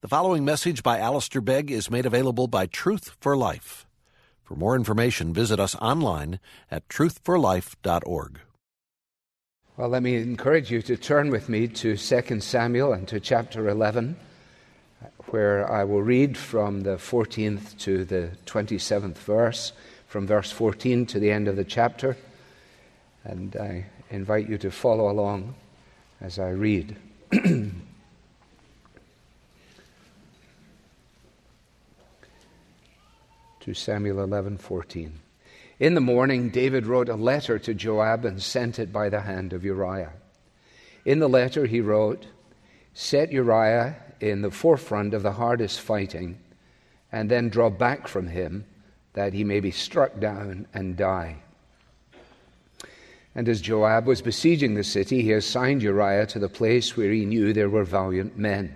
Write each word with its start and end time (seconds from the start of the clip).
The 0.00 0.06
following 0.06 0.44
message 0.44 0.84
by 0.84 1.00
Alistair 1.00 1.40
Begg 1.40 1.72
is 1.72 1.90
made 1.90 2.06
available 2.06 2.46
by 2.46 2.66
Truth 2.66 3.16
for 3.18 3.36
Life. 3.36 3.84
For 4.44 4.54
more 4.54 4.76
information, 4.76 5.34
visit 5.34 5.58
us 5.58 5.74
online 5.74 6.38
at 6.70 6.88
truthforlife.org. 6.88 8.38
Well, 9.76 9.88
let 9.88 10.04
me 10.04 10.14
encourage 10.14 10.70
you 10.70 10.82
to 10.82 10.96
turn 10.96 11.30
with 11.30 11.48
me 11.48 11.66
to 11.66 11.96
2 11.96 12.40
Samuel 12.40 12.92
and 12.92 13.08
to 13.08 13.18
chapter 13.18 13.68
11, 13.68 14.14
where 15.30 15.68
I 15.68 15.82
will 15.82 16.02
read 16.02 16.38
from 16.38 16.82
the 16.82 16.94
14th 16.94 17.76
to 17.78 18.04
the 18.04 18.30
27th 18.46 19.18
verse, 19.18 19.72
from 20.06 20.28
verse 20.28 20.52
14 20.52 21.06
to 21.06 21.18
the 21.18 21.32
end 21.32 21.48
of 21.48 21.56
the 21.56 21.64
chapter. 21.64 22.16
And 23.24 23.56
I 23.56 23.86
invite 24.10 24.48
you 24.48 24.58
to 24.58 24.70
follow 24.70 25.10
along 25.10 25.56
as 26.20 26.38
I 26.38 26.50
read. 26.50 26.94
2 33.68 33.74
Samuel 33.74 34.26
11:14. 34.26 35.10
In 35.78 35.92
the 35.92 36.00
morning 36.00 36.48
David 36.48 36.86
wrote 36.86 37.10
a 37.10 37.16
letter 37.16 37.58
to 37.58 37.74
Joab 37.74 38.24
and 38.24 38.42
sent 38.42 38.78
it 38.78 38.90
by 38.90 39.10
the 39.10 39.20
hand 39.20 39.52
of 39.52 39.62
Uriah. 39.62 40.14
In 41.04 41.18
the 41.18 41.28
letter 41.28 41.66
he 41.66 41.82
wrote, 41.82 42.28
"Set 42.94 43.30
Uriah 43.30 43.96
in 44.20 44.40
the 44.40 44.50
forefront 44.50 45.12
of 45.12 45.22
the 45.22 45.32
hardest 45.32 45.82
fighting, 45.82 46.38
and 47.12 47.30
then 47.30 47.50
draw 47.50 47.68
back 47.68 48.08
from 48.08 48.28
him 48.28 48.64
that 49.12 49.34
he 49.34 49.44
may 49.44 49.60
be 49.60 49.70
struck 49.70 50.18
down 50.18 50.66
and 50.72 50.96
die." 50.96 51.36
And 53.34 53.50
as 53.50 53.60
Joab 53.60 54.06
was 54.06 54.22
besieging 54.22 54.76
the 54.76 54.82
city, 54.82 55.20
he 55.20 55.32
assigned 55.32 55.82
Uriah 55.82 56.24
to 56.28 56.38
the 56.38 56.48
place 56.48 56.96
where 56.96 57.12
he 57.12 57.26
knew 57.26 57.52
there 57.52 57.68
were 57.68 57.84
valiant 57.84 58.38
men. 58.38 58.74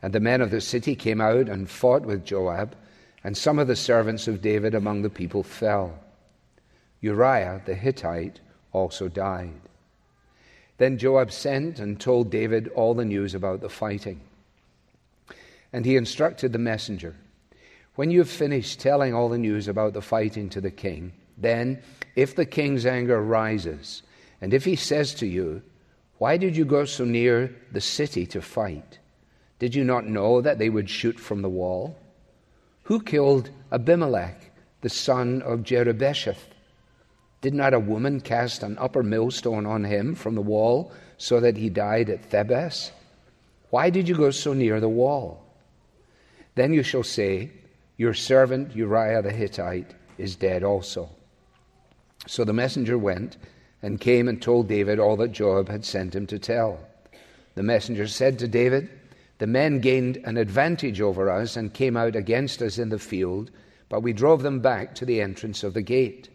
And 0.00 0.14
the 0.14 0.20
men 0.20 0.40
of 0.40 0.50
the 0.50 0.62
city 0.62 0.96
came 0.96 1.20
out 1.20 1.50
and 1.50 1.68
fought 1.68 2.06
with 2.06 2.24
Joab 2.24 2.74
and 3.26 3.36
some 3.36 3.58
of 3.58 3.66
the 3.66 3.74
servants 3.74 4.28
of 4.28 4.40
David 4.40 4.72
among 4.72 5.02
the 5.02 5.10
people 5.10 5.42
fell. 5.42 5.98
Uriah 7.00 7.60
the 7.66 7.74
Hittite 7.74 8.38
also 8.70 9.08
died. 9.08 9.62
Then 10.78 10.96
Joab 10.96 11.32
sent 11.32 11.80
and 11.80 11.98
told 11.98 12.30
David 12.30 12.68
all 12.76 12.94
the 12.94 13.04
news 13.04 13.34
about 13.34 13.62
the 13.62 13.68
fighting. 13.68 14.20
And 15.72 15.84
he 15.84 15.96
instructed 15.96 16.52
the 16.52 16.60
messenger 16.60 17.16
When 17.96 18.12
you 18.12 18.20
have 18.20 18.30
finished 18.30 18.78
telling 18.78 19.12
all 19.12 19.28
the 19.28 19.38
news 19.38 19.66
about 19.66 19.92
the 19.92 20.02
fighting 20.02 20.48
to 20.50 20.60
the 20.60 20.70
king, 20.70 21.12
then, 21.36 21.82
if 22.14 22.36
the 22.36 22.46
king's 22.46 22.86
anger 22.86 23.20
rises, 23.20 24.04
and 24.40 24.54
if 24.54 24.64
he 24.64 24.76
says 24.76 25.14
to 25.14 25.26
you, 25.26 25.62
Why 26.18 26.36
did 26.36 26.56
you 26.56 26.64
go 26.64 26.84
so 26.84 27.04
near 27.04 27.56
the 27.72 27.80
city 27.80 28.24
to 28.26 28.40
fight? 28.40 29.00
Did 29.58 29.74
you 29.74 29.82
not 29.82 30.06
know 30.06 30.40
that 30.42 30.60
they 30.60 30.70
would 30.70 30.88
shoot 30.88 31.18
from 31.18 31.42
the 31.42 31.50
wall? 31.50 31.98
Who 32.86 33.00
killed 33.00 33.50
Abimelech, 33.72 34.52
the 34.80 34.88
son 34.88 35.42
of 35.42 35.64
Jerubbesheth? 35.64 36.46
Did 37.40 37.52
not 37.52 37.74
a 37.74 37.80
woman 37.80 38.20
cast 38.20 38.62
an 38.62 38.78
upper 38.78 39.02
millstone 39.02 39.66
on 39.66 39.82
him 39.82 40.14
from 40.14 40.36
the 40.36 40.40
wall 40.40 40.92
so 41.18 41.40
that 41.40 41.56
he 41.56 41.68
died 41.68 42.08
at 42.08 42.30
Thebez? 42.30 42.92
Why 43.70 43.90
did 43.90 44.08
you 44.08 44.14
go 44.14 44.30
so 44.30 44.52
near 44.52 44.78
the 44.78 44.88
wall? 44.88 45.42
Then 46.54 46.72
you 46.72 46.84
shall 46.84 47.02
say, 47.02 47.50
Your 47.96 48.14
servant 48.14 48.76
Uriah 48.76 49.20
the 49.20 49.32
Hittite 49.32 49.92
is 50.16 50.36
dead 50.36 50.62
also. 50.62 51.08
So 52.28 52.44
the 52.44 52.52
messenger 52.52 52.96
went 52.96 53.36
and 53.82 54.00
came 54.00 54.28
and 54.28 54.40
told 54.40 54.68
David 54.68 55.00
all 55.00 55.16
that 55.16 55.32
Joab 55.32 55.68
had 55.68 55.84
sent 55.84 56.14
him 56.14 56.28
to 56.28 56.38
tell. 56.38 56.78
The 57.56 57.64
messenger 57.64 58.06
said 58.06 58.38
to 58.38 58.46
David, 58.46 58.90
the 59.38 59.46
men 59.46 59.80
gained 59.80 60.16
an 60.24 60.36
advantage 60.36 61.00
over 61.00 61.30
us 61.30 61.56
and 61.56 61.74
came 61.74 61.96
out 61.96 62.16
against 62.16 62.62
us 62.62 62.78
in 62.78 62.88
the 62.88 62.98
field, 62.98 63.50
but 63.88 64.02
we 64.02 64.12
drove 64.12 64.42
them 64.42 64.60
back 64.60 64.94
to 64.94 65.04
the 65.04 65.20
entrance 65.20 65.62
of 65.62 65.74
the 65.74 65.82
gate. 65.82 66.28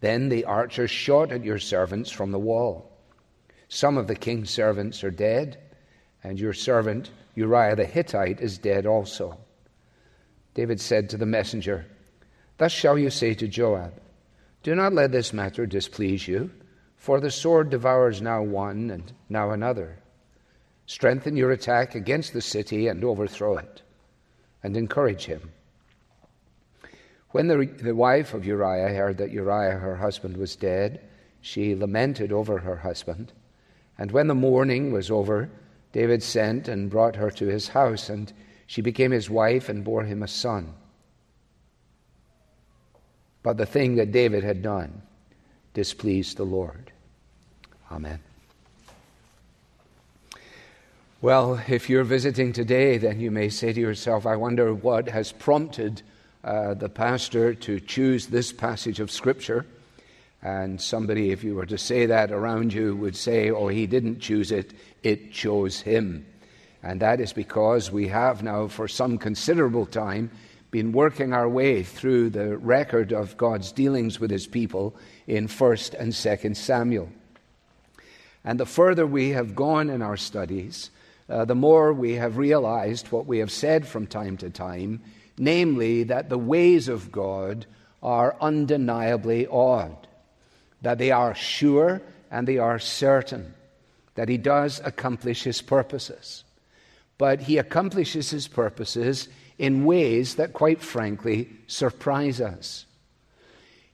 Then 0.00 0.28
the 0.28 0.44
archers 0.44 0.90
shot 0.90 1.32
at 1.32 1.44
your 1.44 1.58
servants 1.58 2.10
from 2.10 2.32
the 2.32 2.38
wall. 2.38 2.92
Some 3.68 3.96
of 3.96 4.06
the 4.06 4.14
king's 4.14 4.50
servants 4.50 5.02
are 5.02 5.10
dead, 5.10 5.58
and 6.22 6.38
your 6.38 6.52
servant 6.52 7.10
Uriah 7.34 7.76
the 7.76 7.84
Hittite 7.84 8.40
is 8.40 8.58
dead 8.58 8.86
also. 8.86 9.38
David 10.54 10.80
said 10.80 11.10
to 11.10 11.16
the 11.16 11.26
messenger, 11.26 11.86
Thus 12.58 12.72
shall 12.72 12.98
you 12.98 13.10
say 13.10 13.34
to 13.34 13.48
Joab, 13.48 14.00
Do 14.62 14.74
not 14.74 14.92
let 14.92 15.12
this 15.12 15.32
matter 15.32 15.66
displease 15.66 16.26
you, 16.28 16.50
for 16.96 17.20
the 17.20 17.30
sword 17.30 17.70
devours 17.70 18.22
now 18.22 18.42
one 18.42 18.90
and 18.90 19.12
now 19.28 19.50
another. 19.50 19.98
Strengthen 20.86 21.36
your 21.36 21.50
attack 21.50 21.94
against 21.94 22.32
the 22.32 22.40
city 22.40 22.88
and 22.88 23.04
overthrow 23.04 23.56
it, 23.56 23.82
and 24.62 24.76
encourage 24.76 25.26
him. 25.26 25.50
When 27.30 27.48
the, 27.48 27.66
the 27.66 27.94
wife 27.94 28.34
of 28.34 28.46
Uriah 28.46 28.94
heard 28.94 29.18
that 29.18 29.32
Uriah, 29.32 29.78
her 29.78 29.96
husband, 29.96 30.36
was 30.36 30.56
dead, 30.56 31.00
she 31.40 31.74
lamented 31.74 32.32
over 32.32 32.58
her 32.58 32.76
husband. 32.76 33.32
And 33.98 34.10
when 34.10 34.28
the 34.28 34.34
mourning 34.34 34.92
was 34.92 35.10
over, 35.10 35.50
David 35.92 36.22
sent 36.22 36.68
and 36.68 36.90
brought 36.90 37.16
her 37.16 37.30
to 37.32 37.46
his 37.46 37.68
house, 37.68 38.08
and 38.08 38.32
she 38.66 38.80
became 38.80 39.10
his 39.10 39.28
wife 39.28 39.68
and 39.68 39.84
bore 39.84 40.04
him 40.04 40.22
a 40.22 40.28
son. 40.28 40.74
But 43.42 43.56
the 43.56 43.66
thing 43.66 43.96
that 43.96 44.12
David 44.12 44.44
had 44.44 44.62
done 44.62 45.02
displeased 45.74 46.36
the 46.36 46.44
Lord. 46.44 46.92
Amen. 47.90 48.20
Well, 51.26 51.60
if 51.66 51.90
you're 51.90 52.04
visiting 52.04 52.52
today, 52.52 52.98
then 52.98 53.18
you 53.18 53.32
may 53.32 53.48
say 53.48 53.72
to 53.72 53.80
yourself, 53.80 54.26
I 54.26 54.36
wonder 54.36 54.72
what 54.72 55.08
has 55.08 55.32
prompted 55.32 56.02
uh, 56.44 56.74
the 56.74 56.88
pastor 56.88 57.52
to 57.52 57.80
choose 57.80 58.28
this 58.28 58.52
passage 58.52 59.00
of 59.00 59.10
Scripture. 59.10 59.66
And 60.40 60.80
somebody, 60.80 61.32
if 61.32 61.42
you 61.42 61.56
were 61.56 61.66
to 61.66 61.78
say 61.78 62.06
that 62.06 62.30
around 62.30 62.72
you, 62.72 62.94
would 62.94 63.16
say, 63.16 63.50
Oh, 63.50 63.66
he 63.66 63.88
didn't 63.88 64.20
choose 64.20 64.52
it, 64.52 64.72
it 65.02 65.32
chose 65.32 65.80
him. 65.80 66.24
And 66.84 67.00
that 67.00 67.20
is 67.20 67.32
because 67.32 67.90
we 67.90 68.06
have 68.06 68.44
now, 68.44 68.68
for 68.68 68.86
some 68.86 69.18
considerable 69.18 69.86
time, 69.86 70.30
been 70.70 70.92
working 70.92 71.32
our 71.32 71.48
way 71.48 71.82
through 71.82 72.30
the 72.30 72.56
record 72.56 73.12
of 73.12 73.36
God's 73.36 73.72
dealings 73.72 74.20
with 74.20 74.30
his 74.30 74.46
people 74.46 74.94
in 75.26 75.48
1st 75.48 75.94
and 75.98 76.12
2nd 76.12 76.54
Samuel. 76.54 77.08
And 78.44 78.60
the 78.60 78.64
further 78.64 79.08
we 79.08 79.30
have 79.30 79.56
gone 79.56 79.90
in 79.90 80.02
our 80.02 80.16
studies, 80.16 80.90
uh, 81.28 81.44
the 81.44 81.54
more 81.54 81.92
we 81.92 82.14
have 82.14 82.36
realized 82.36 83.10
what 83.10 83.26
we 83.26 83.38
have 83.38 83.50
said 83.50 83.86
from 83.86 84.06
time 84.06 84.36
to 84.38 84.50
time, 84.50 85.02
namely 85.38 86.04
that 86.04 86.28
the 86.28 86.38
ways 86.38 86.88
of 86.88 87.10
God 87.10 87.66
are 88.02 88.36
undeniably 88.40 89.46
odd, 89.46 90.06
that 90.82 90.98
they 90.98 91.10
are 91.10 91.34
sure 91.34 92.00
and 92.30 92.46
they 92.46 92.58
are 92.58 92.78
certain, 92.78 93.54
that 94.14 94.28
He 94.28 94.38
does 94.38 94.80
accomplish 94.84 95.42
His 95.42 95.60
purposes. 95.62 96.44
But 97.18 97.40
He 97.40 97.58
accomplishes 97.58 98.30
His 98.30 98.46
purposes 98.46 99.28
in 99.58 99.84
ways 99.84 100.36
that, 100.36 100.52
quite 100.52 100.82
frankly, 100.82 101.48
surprise 101.66 102.40
us. 102.40 102.86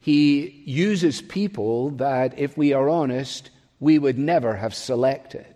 He 0.00 0.62
uses 0.66 1.22
people 1.22 1.91
that, 1.91 2.38
if 2.38 2.56
we 2.56 2.72
are 2.72 2.88
honest, 2.88 3.50
we 3.78 3.99
would 3.99 4.19
never 4.19 4.56
have 4.56 4.75
selected. 4.75 5.51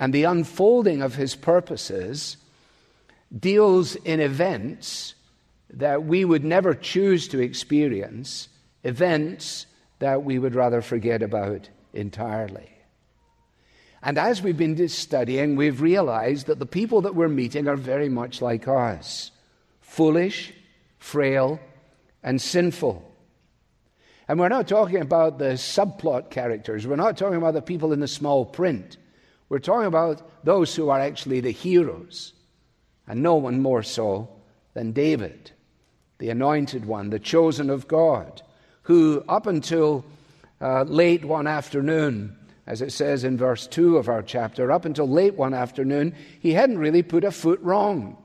And 0.00 0.12
the 0.12 0.24
unfolding 0.24 1.02
of 1.02 1.16
his 1.16 1.34
purposes 1.34 2.36
deals 3.36 3.96
in 3.96 4.20
events 4.20 5.14
that 5.70 6.04
we 6.04 6.24
would 6.24 6.44
never 6.44 6.74
choose 6.74 7.28
to 7.28 7.40
experience, 7.40 8.48
events 8.84 9.66
that 9.98 10.22
we 10.22 10.38
would 10.38 10.54
rather 10.54 10.80
forget 10.80 11.22
about 11.22 11.68
entirely. 11.92 12.70
And 14.02 14.16
as 14.16 14.42
we've 14.42 14.56
been 14.56 14.88
studying, 14.88 15.56
we've 15.56 15.80
realized 15.80 16.46
that 16.46 16.60
the 16.60 16.66
people 16.66 17.02
that 17.02 17.14
we're 17.14 17.28
meeting 17.28 17.66
are 17.66 17.76
very 17.76 18.08
much 18.08 18.40
like 18.40 18.68
us 18.68 19.32
foolish, 19.80 20.52
frail, 20.98 21.58
and 22.22 22.40
sinful. 22.40 23.02
And 24.28 24.38
we're 24.38 24.48
not 24.48 24.68
talking 24.68 25.00
about 25.00 25.38
the 25.38 25.54
subplot 25.54 26.30
characters, 26.30 26.86
we're 26.86 26.96
not 26.96 27.16
talking 27.16 27.38
about 27.38 27.54
the 27.54 27.62
people 27.62 27.92
in 27.92 28.00
the 28.00 28.08
small 28.08 28.44
print. 28.44 28.96
We're 29.48 29.58
talking 29.58 29.86
about 29.86 30.44
those 30.44 30.74
who 30.74 30.90
are 30.90 31.00
actually 31.00 31.40
the 31.40 31.50
heroes, 31.50 32.34
and 33.06 33.22
no 33.22 33.36
one 33.36 33.60
more 33.60 33.82
so 33.82 34.28
than 34.74 34.92
David, 34.92 35.52
the 36.18 36.30
anointed 36.30 36.84
one, 36.84 37.10
the 37.10 37.18
chosen 37.18 37.70
of 37.70 37.88
God, 37.88 38.42
who 38.82 39.24
up 39.28 39.46
until 39.46 40.04
uh, 40.60 40.82
late 40.82 41.24
one 41.24 41.46
afternoon, 41.46 42.36
as 42.66 42.82
it 42.82 42.92
says 42.92 43.24
in 43.24 43.38
verse 43.38 43.66
2 43.66 43.96
of 43.96 44.08
our 44.08 44.22
chapter, 44.22 44.70
up 44.70 44.84
until 44.84 45.08
late 45.08 45.34
one 45.34 45.54
afternoon, 45.54 46.14
he 46.40 46.52
hadn't 46.52 46.78
really 46.78 47.02
put 47.02 47.24
a 47.24 47.30
foot 47.30 47.60
wrong. 47.62 48.16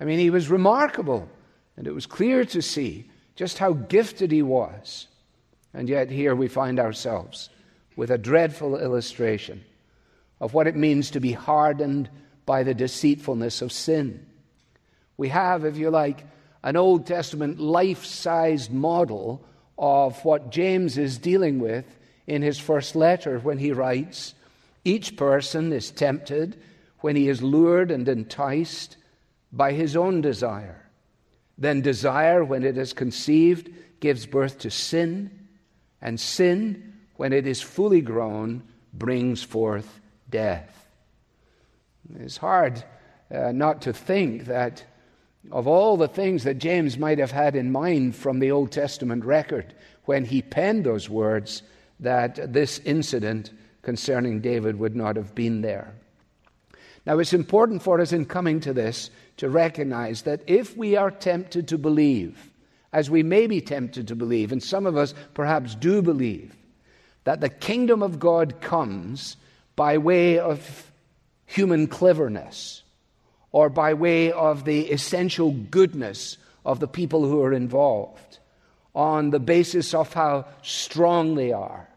I 0.00 0.04
mean, 0.04 0.18
he 0.18 0.30
was 0.30 0.50
remarkable, 0.50 1.28
and 1.76 1.86
it 1.86 1.94
was 1.94 2.06
clear 2.06 2.44
to 2.46 2.60
see 2.60 3.10
just 3.36 3.56
how 3.56 3.72
gifted 3.72 4.30
he 4.30 4.42
was. 4.42 5.06
And 5.72 5.88
yet, 5.88 6.10
here 6.10 6.34
we 6.34 6.48
find 6.48 6.78
ourselves 6.78 7.48
with 7.96 8.10
a 8.10 8.18
dreadful 8.18 8.76
illustration 8.78 9.64
of 10.40 10.54
what 10.54 10.66
it 10.66 10.76
means 10.76 11.10
to 11.10 11.20
be 11.20 11.32
hardened 11.32 12.08
by 12.46 12.62
the 12.62 12.74
deceitfulness 12.74 13.62
of 13.62 13.72
sin. 13.72 14.26
We 15.16 15.28
have, 15.28 15.64
if 15.64 15.76
you 15.76 15.90
like, 15.90 16.24
an 16.62 16.76
Old 16.76 17.06
Testament 17.06 17.60
life 17.60 18.04
sized 18.04 18.72
model 18.72 19.44
of 19.78 20.24
what 20.24 20.50
James 20.50 20.98
is 20.98 21.18
dealing 21.18 21.58
with 21.58 21.84
in 22.26 22.42
his 22.42 22.58
first 22.58 22.96
letter 22.96 23.38
when 23.38 23.58
he 23.58 23.72
writes 23.72 24.34
Each 24.84 25.16
person 25.16 25.72
is 25.72 25.90
tempted 25.90 26.60
when 27.00 27.16
he 27.16 27.28
is 27.28 27.42
lured 27.42 27.90
and 27.90 28.08
enticed 28.08 28.96
by 29.52 29.72
his 29.72 29.96
own 29.96 30.20
desire. 30.20 30.90
Then 31.58 31.82
desire, 31.82 32.42
when 32.42 32.62
it 32.62 32.78
is 32.78 32.92
conceived, 32.92 33.70
gives 34.00 34.24
birth 34.24 34.58
to 34.60 34.70
sin, 34.70 35.48
and 36.00 36.18
sin, 36.18 36.94
when 37.16 37.34
it 37.34 37.46
is 37.46 37.60
fully 37.60 38.00
grown, 38.00 38.62
brings 38.94 39.42
forth 39.42 39.99
death. 40.30 40.86
It's 42.18 42.36
hard 42.36 42.82
uh, 43.30 43.52
not 43.52 43.82
to 43.82 43.92
think 43.92 44.46
that 44.46 44.84
of 45.50 45.66
all 45.66 45.96
the 45.96 46.08
things 46.08 46.44
that 46.44 46.58
James 46.58 46.98
might 46.98 47.18
have 47.18 47.30
had 47.30 47.56
in 47.56 47.72
mind 47.72 48.14
from 48.14 48.38
the 48.38 48.50
Old 48.50 48.72
Testament 48.72 49.24
record 49.24 49.74
when 50.04 50.24
he 50.24 50.42
penned 50.42 50.84
those 50.84 51.08
words, 51.08 51.62
that 52.00 52.52
this 52.52 52.78
incident 52.80 53.50
concerning 53.82 54.40
David 54.40 54.78
would 54.78 54.96
not 54.96 55.16
have 55.16 55.34
been 55.34 55.60
there. 55.60 55.94
Now, 57.06 57.18
it's 57.18 57.32
important 57.32 57.82
for 57.82 58.00
us 58.00 58.12
in 58.12 58.26
coming 58.26 58.60
to 58.60 58.72
this 58.72 59.10
to 59.38 59.48
recognize 59.48 60.22
that 60.22 60.42
if 60.46 60.76
we 60.76 60.96
are 60.96 61.10
tempted 61.10 61.68
to 61.68 61.78
believe, 61.78 62.50
as 62.92 63.08
we 63.08 63.22
may 63.22 63.46
be 63.46 63.60
tempted 63.60 64.08
to 64.08 64.16
believe, 64.16 64.52
and 64.52 64.62
some 64.62 64.86
of 64.86 64.96
us 64.96 65.14
perhaps 65.32 65.74
do 65.74 66.02
believe, 66.02 66.54
that 67.24 67.40
the 67.40 67.48
kingdom 67.48 68.02
of 68.02 68.18
God 68.18 68.60
comes 68.60 69.36
by 69.76 69.98
way 69.98 70.38
of 70.38 70.90
human 71.46 71.86
cleverness 71.86 72.82
or 73.52 73.68
by 73.68 73.94
way 73.94 74.30
of 74.30 74.64
the 74.64 74.90
essential 74.90 75.50
goodness 75.50 76.36
of 76.64 76.80
the 76.80 76.88
people 76.88 77.26
who 77.26 77.42
are 77.42 77.52
involved 77.52 78.38
on 78.94 79.30
the 79.30 79.40
basis 79.40 79.94
of 79.94 80.12
how 80.12 80.46
strong 80.62 81.34
they 81.34 81.52
are. 81.52 81.88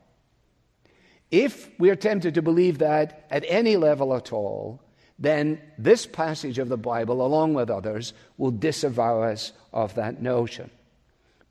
If 1.32 1.70
we 1.80 1.90
are 1.90 1.96
tempted 1.96 2.36
to 2.36 2.42
believe 2.42 2.78
that 2.80 3.26
at 3.32 3.44
any 3.48 3.78
level 3.78 4.16
at 4.16 4.32
all, 4.32 4.80
then 5.18 5.62
this 5.78 6.06
passage 6.06 6.60
of 6.60 6.70
the 6.70 6.78
Bible, 6.78 7.26
along 7.26 7.54
with 7.54 7.70
others, 7.70 8.14
will 8.38 8.52
disavow 8.52 9.24
us 9.24 9.52
of 9.72 9.96
that 9.96 10.22
notion. 10.22 10.70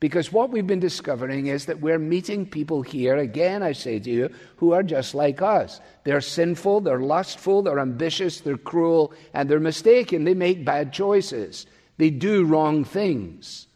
Because 0.03 0.33
what 0.33 0.49
we've 0.49 0.67
been 0.67 0.81
discovering 0.81 1.47
is 1.47 1.67
that 1.67 1.79
we're 1.79 1.97
meeting 1.97 2.45
people 2.45 2.81
here, 2.81 3.15
again, 3.15 3.63
I 3.63 3.71
say 3.71 3.99
to 3.99 4.09
you, 4.09 4.29
who 4.57 4.73
are 4.73 4.83
just 4.83 5.15
like 5.15 5.41
us. 5.41 5.79
They're 6.03 6.19
sinful, 6.19 6.81
they're 6.81 6.99
lustful, 6.99 7.61
they're 7.61 7.79
ambitious, 7.79 8.41
they're 8.41 8.57
cruel, 8.57 9.13
and 9.33 9.49
they're 9.49 9.61
mistaken. 9.61 10.25
They 10.25 10.33
make 10.33 10.65
bad 10.65 10.91
choices, 10.91 11.67
they 11.95 12.09
do 12.09 12.43
wrong 12.43 12.83
things. 12.83 13.67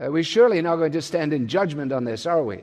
Uh, 0.00 0.12
we're 0.12 0.22
surely 0.22 0.62
not 0.62 0.76
going 0.76 0.92
to 0.92 1.02
stand 1.02 1.32
in 1.32 1.48
judgment 1.48 1.90
on 1.90 2.04
this, 2.04 2.26
are 2.26 2.44
we? 2.44 2.60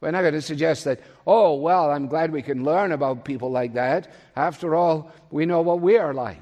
We're 0.00 0.12
not 0.12 0.22
going 0.22 0.32
to 0.32 0.40
suggest 0.40 0.84
that, 0.84 1.00
oh, 1.26 1.56
well, 1.56 1.90
I'm 1.90 2.06
glad 2.06 2.32
we 2.32 2.40
can 2.40 2.64
learn 2.64 2.92
about 2.92 3.26
people 3.26 3.50
like 3.50 3.74
that. 3.74 4.10
After 4.36 4.74
all, 4.74 5.12
we 5.30 5.44
know 5.44 5.60
what 5.60 5.82
we 5.82 5.98
are 5.98 6.14
like. 6.14 6.40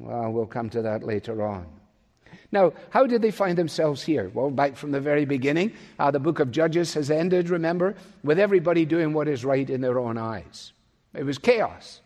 Well, 0.00 0.32
we'll 0.32 0.46
come 0.46 0.70
to 0.70 0.82
that 0.82 1.04
later 1.04 1.46
on. 1.46 1.79
Now, 2.52 2.72
how 2.90 3.06
did 3.06 3.22
they 3.22 3.30
find 3.30 3.56
themselves 3.56 4.02
here? 4.02 4.30
Well, 4.34 4.50
back 4.50 4.76
from 4.76 4.90
the 4.90 5.00
very 5.00 5.24
beginning, 5.24 5.72
uh, 5.98 6.10
the 6.10 6.18
book 6.18 6.40
of 6.40 6.50
Judges 6.50 6.94
has 6.94 7.10
ended, 7.10 7.48
remember, 7.48 7.94
with 8.24 8.40
everybody 8.40 8.84
doing 8.84 9.12
what 9.12 9.28
is 9.28 9.44
right 9.44 9.68
in 9.68 9.80
their 9.80 9.98
own 10.00 10.18
eyes. 10.18 10.72
It 11.14 11.24
was 11.24 11.38
chaos 11.38 12.00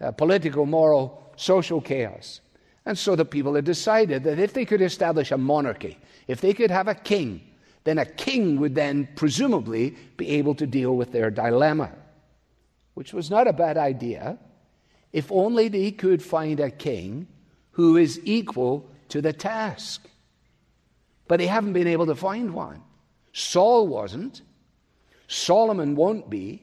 uh, 0.00 0.12
political, 0.12 0.64
moral, 0.64 1.32
social 1.36 1.80
chaos. 1.80 2.40
And 2.86 2.96
so 2.96 3.16
the 3.16 3.24
people 3.24 3.54
had 3.54 3.64
decided 3.64 4.24
that 4.24 4.38
if 4.38 4.52
they 4.52 4.64
could 4.64 4.80
establish 4.80 5.30
a 5.30 5.38
monarchy, 5.38 5.98
if 6.26 6.40
they 6.40 6.54
could 6.54 6.70
have 6.70 6.88
a 6.88 6.94
king, 6.94 7.42
then 7.84 7.98
a 7.98 8.06
king 8.06 8.60
would 8.60 8.74
then 8.74 9.08
presumably 9.16 9.96
be 10.16 10.30
able 10.30 10.54
to 10.54 10.66
deal 10.66 10.96
with 10.96 11.12
their 11.12 11.30
dilemma, 11.30 11.90
which 12.94 13.12
was 13.12 13.30
not 13.30 13.48
a 13.48 13.52
bad 13.52 13.76
idea 13.76 14.38
if 15.12 15.30
only 15.32 15.68
they 15.68 15.90
could 15.90 16.22
find 16.22 16.60
a 16.60 16.70
king 16.70 17.26
who 17.72 17.96
is 17.96 18.20
equal 18.24 18.88
to 19.08 19.20
the 19.20 19.32
task. 19.32 20.08
But 21.26 21.38
they 21.38 21.46
haven't 21.46 21.72
been 21.74 21.86
able 21.86 22.06
to 22.06 22.14
find 22.14 22.54
one. 22.54 22.82
Saul 23.32 23.86
wasn't, 23.86 24.42
Solomon 25.26 25.94
won't 25.94 26.30
be, 26.30 26.62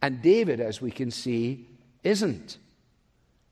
and 0.00 0.22
David, 0.22 0.60
as 0.60 0.80
we 0.80 0.90
can 0.90 1.10
see, 1.10 1.68
isn't. 2.04 2.58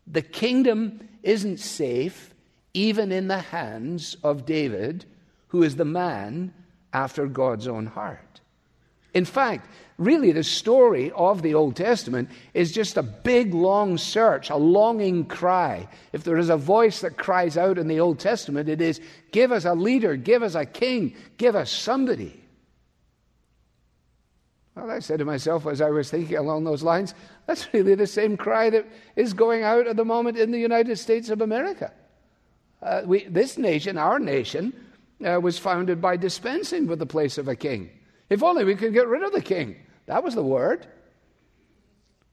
The 0.07 0.23
kingdom 0.23 1.09
isn't 1.23 1.59
safe 1.59 2.35
even 2.75 3.13
in 3.13 3.29
the 3.29 3.39
hands 3.39 4.17
of 4.23 4.45
David, 4.45 5.05
who 5.49 5.63
is 5.63 5.77
the 5.77 5.85
man 5.85 6.53
after 6.93 7.27
God's 7.27 7.67
own 7.69 7.87
heart. 7.87 8.41
In 9.15 9.25
fact, 9.25 9.69
really, 9.97 10.33
the 10.33 10.43
story 10.43 11.13
of 11.13 11.43
the 11.43 11.55
Old 11.55 11.77
Testament 11.77 12.29
is 12.53 12.73
just 12.73 12.97
a 12.97 13.03
big, 13.03 13.55
long 13.55 13.97
search, 13.97 14.51
a 14.51 14.57
longing 14.57 15.25
cry. 15.25 15.89
If 16.13 16.25
there 16.25 16.37
is 16.37 16.51
a 16.51 16.57
voice 16.57 17.01
that 17.01 17.17
cries 17.17 17.57
out 17.57 17.79
in 17.79 17.87
the 17.87 18.01
Old 18.01 18.19
Testament, 18.19 18.69
it 18.69 18.81
is 18.81 19.01
give 19.31 19.53
us 19.53 19.65
a 19.65 19.75
leader, 19.75 20.17
give 20.17 20.43
us 20.43 20.57
a 20.57 20.67
king, 20.67 21.15
give 21.37 21.55
us 21.55 21.71
somebody. 21.71 22.41
Well, 24.75 24.91
I 24.91 24.99
said 24.99 25.21
to 25.21 25.25
myself 25.25 25.69
as 25.69 25.81
I 25.81 25.91
was 25.91 26.11
thinking 26.11 26.37
along 26.37 26.65
those 26.65 26.83
lines, 26.83 27.15
that's 27.47 27.73
really 27.73 27.95
the 27.95 28.09
same 28.09 28.37
cry 28.37 28.71
that 28.71 28.87
is 29.15 29.33
going 29.33 29.63
out 29.63 29.87
at 29.87 29.97
the 29.97 30.05
moment 30.05 30.37
in 30.37 30.51
the 30.51 30.59
United 30.59 30.99
States 30.99 31.29
of 31.29 31.41
America. 31.41 31.93
Uh, 32.83 33.03
we, 33.07 33.25
this 33.27 33.57
nation, 33.57 33.97
our 33.97 34.19
nation, 34.19 34.73
uh, 35.25 35.39
was 35.41 35.59
founded 35.59 36.01
by 36.01 36.17
dispensing 36.17 36.89
with 36.89 36.99
the 36.99 37.07
place 37.07 37.39
of 37.39 37.47
a 37.47 37.55
king. 37.55 37.89
If 38.35 38.43
only 38.43 38.65
we 38.65 38.75
could 38.75 38.93
get 38.93 39.07
rid 39.07 39.23
of 39.23 39.31
the 39.31 39.41
king. 39.41 39.77
That 40.07 40.25
was 40.25 40.35
the 40.35 40.43
word. 40.43 40.89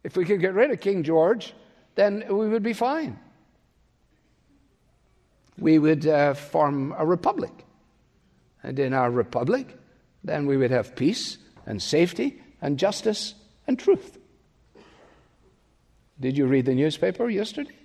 If 0.04 0.18
we 0.18 0.26
could 0.26 0.42
get 0.42 0.56
rid 0.56 0.72
of 0.72 0.82
King 0.82 1.04
George, 1.04 1.54
then 1.94 2.26
we 2.28 2.50
would 2.50 2.64
be 2.64 2.74
fine. 2.74 3.20
We 5.60 5.78
would 5.78 6.08
uh, 6.08 6.34
form 6.34 6.96
a 6.98 7.06
republic. 7.06 7.52
And 8.64 8.80
in 8.80 8.96
our 8.96 9.12
republic, 9.12 9.78
then 10.24 10.48
we 10.48 10.58
would 10.58 10.72
have 10.72 10.96
peace 10.96 11.38
and 11.68 11.80
safety 11.80 12.42
and 12.64 12.80
justice 12.80 13.36
and 13.68 13.78
truth. 13.78 14.18
Did 16.20 16.36
you 16.36 16.48
read 16.48 16.66
the 16.66 16.74
newspaper 16.74 17.30
yesterday? 17.30 17.78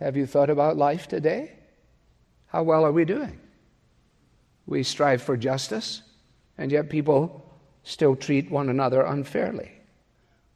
Have 0.00 0.16
you 0.16 0.26
thought 0.26 0.50
about 0.50 0.76
life 0.76 1.06
today? 1.06 1.52
How 2.46 2.64
well 2.64 2.84
are 2.84 2.90
we 2.90 3.04
doing? 3.04 3.38
We 4.66 4.82
strive 4.82 5.22
for 5.22 5.36
justice, 5.36 6.02
and 6.58 6.70
yet 6.70 6.90
people 6.90 7.44
still 7.82 8.16
treat 8.16 8.50
one 8.50 8.68
another 8.68 9.02
unfairly. 9.02 9.72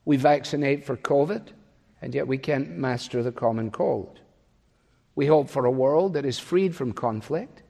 We 0.05 0.17
vaccinate 0.17 0.85
for 0.85 0.97
COVID, 0.97 1.49
and 2.00 2.15
yet 2.15 2.29
we 2.29 2.38
can't 2.38 2.76
master 2.76 3.23
the 3.23 3.33
common 3.33 3.71
cold. 3.71 4.21
We 5.15 5.26
hope 5.26 5.49
for 5.49 5.65
a 5.65 5.71
world 5.71 6.12
that 6.15 6.26
is 6.26 6.38
freed 6.38 6.76
from 6.76 6.93
conflict, 6.93 7.62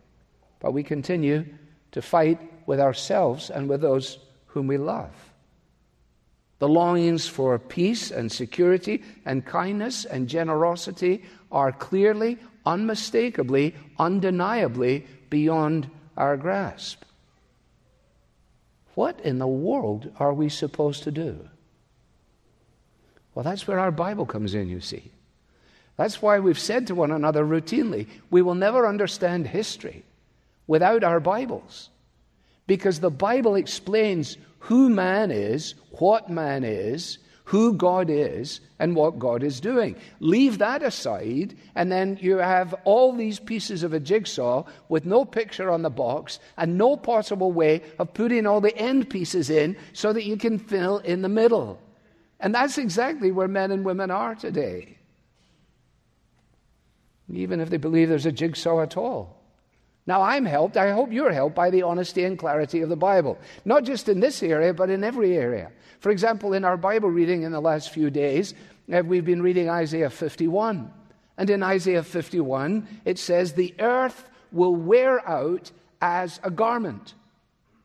but 0.61 0.73
we 0.73 0.83
continue 0.83 1.47
to 1.93 2.03
fight 2.03 2.41
with 2.67 2.81
ourselves 2.81 3.51
and 3.51 3.69
with 3.69 3.81
those 3.81 4.19
whom 4.47 4.67
we 4.67 4.77
love. 4.77 5.13
The 6.59 6.69
longings 6.69 7.29
for 7.29 7.59
peace 7.59 8.11
and 8.11 8.33
security 8.33 9.03
and 9.25 9.45
kindness 9.45 10.05
and 10.05 10.29
generosity 10.29 11.25
are 11.53 11.71
clearly, 11.71 12.39
unmistakably, 12.65 13.75
undeniably 13.99 15.07
beyond 15.31 15.91
our 16.17 16.37
grasp. 16.37 17.05
What 18.97 19.21
in 19.21 19.39
the 19.39 19.47
world 19.47 20.11
are 20.19 20.33
we 20.33 20.49
supposed 20.49 21.03
to 21.03 21.11
do? 21.11 21.51
Well, 23.35 23.43
that's 23.43 23.69
where 23.69 23.79
our 23.79 23.91
Bible 23.91 24.25
comes 24.25 24.55
in, 24.55 24.71
you 24.71 24.81
see. 24.81 25.13
That's 25.99 26.23
why 26.23 26.39
we've 26.39 26.59
said 26.59 26.87
to 26.87 26.95
one 26.95 27.11
another 27.11 27.45
routinely 27.45 28.09
we 28.31 28.41
will 28.41 28.55
never 28.55 28.87
understand 28.87 29.49
history 29.49 30.07
without 30.67 31.05
our 31.05 31.21
Bibles. 31.21 31.91
Because 32.67 33.01
the 33.01 33.11
Bible 33.11 33.55
explains 33.55 34.39
who 34.61 34.89
man 34.89 35.31
is, 35.31 35.75
what 35.99 36.31
man 36.31 36.65
is, 36.65 37.19
who 37.47 37.73
God 37.75 38.11
is 38.11 38.61
and 38.81 38.97
what 38.97 39.21
God 39.21 39.45
is 39.45 39.61
doing. 39.61 39.95
Leave 40.19 40.59
that 40.59 40.83
aside, 40.83 41.55
and 41.77 41.93
then 41.93 42.19
you 42.21 42.39
have 42.39 42.75
all 42.85 43.13
these 43.13 43.39
pieces 43.39 43.85
of 43.85 43.93
a 43.93 44.01
jigsaw 44.01 44.65
with 44.89 45.07
no 45.07 45.25
picture 45.25 45.71
on 45.71 45.83
the 45.83 45.91
box 45.91 46.41
and 46.57 46.77
no 46.77 46.97
possible 46.97 47.53
way 47.53 47.83
of 48.01 48.13
putting 48.13 48.47
all 48.47 48.61
the 48.61 48.77
end 48.77 49.09
pieces 49.09 49.49
in 49.49 49.77
so 49.93 50.13
that 50.13 50.25
you 50.25 50.37
can 50.37 50.59
fill 50.59 50.99
in 50.99 51.23
the 51.23 51.29
middle. 51.29 51.81
And 52.41 52.53
that's 52.53 52.79
exactly 52.79 53.31
where 53.31 53.47
men 53.47 53.71
and 53.71 53.85
women 53.85 54.11
are 54.11 54.35
today. 54.35 54.99
Even 57.33 57.61
if 57.61 57.71
they 57.71 57.77
believe 57.77 58.09
there's 58.09 58.27
a 58.27 58.33
jigsaw 58.33 58.83
at 58.83 58.97
all. 58.97 59.41
Now, 60.05 60.23
I'm 60.23 60.45
helped, 60.45 60.77
I 60.77 60.91
hope 60.91 61.13
you're 61.13 61.33
helped 61.33 61.55
by 61.55 61.71
the 61.71 61.83
honesty 61.83 62.25
and 62.25 62.37
clarity 62.37 62.81
of 62.81 62.89
the 62.89 62.97
Bible, 62.97 63.39
not 63.65 63.85
just 63.85 64.09
in 64.09 64.19
this 64.19 64.43
area, 64.43 64.75
but 64.75 64.91
in 64.91 65.05
every 65.05 65.37
area. 65.37 65.71
For 66.01 66.11
example, 66.11 66.53
in 66.53 66.65
our 66.65 66.77
Bible 66.77 67.11
reading 67.11 67.43
in 67.43 67.53
the 67.53 67.61
last 67.61 67.91
few 67.91 68.11
days, 68.11 68.55
uh, 68.93 69.03
we've 69.05 69.25
been 69.25 69.43
reading 69.43 69.69
Isaiah 69.69 70.11
51. 70.11 70.93
And 71.39 71.51
in 71.51 71.63
Isaiah 71.63 72.03
51, 72.03 72.87
it 73.05 73.19
says, 73.19 73.53
The 73.53 73.75
earth 73.79 74.29
will 74.53 74.75
wear 74.75 75.27
out 75.29 75.71
as 76.01 76.41
a 76.43 76.51
garment. 76.51 77.15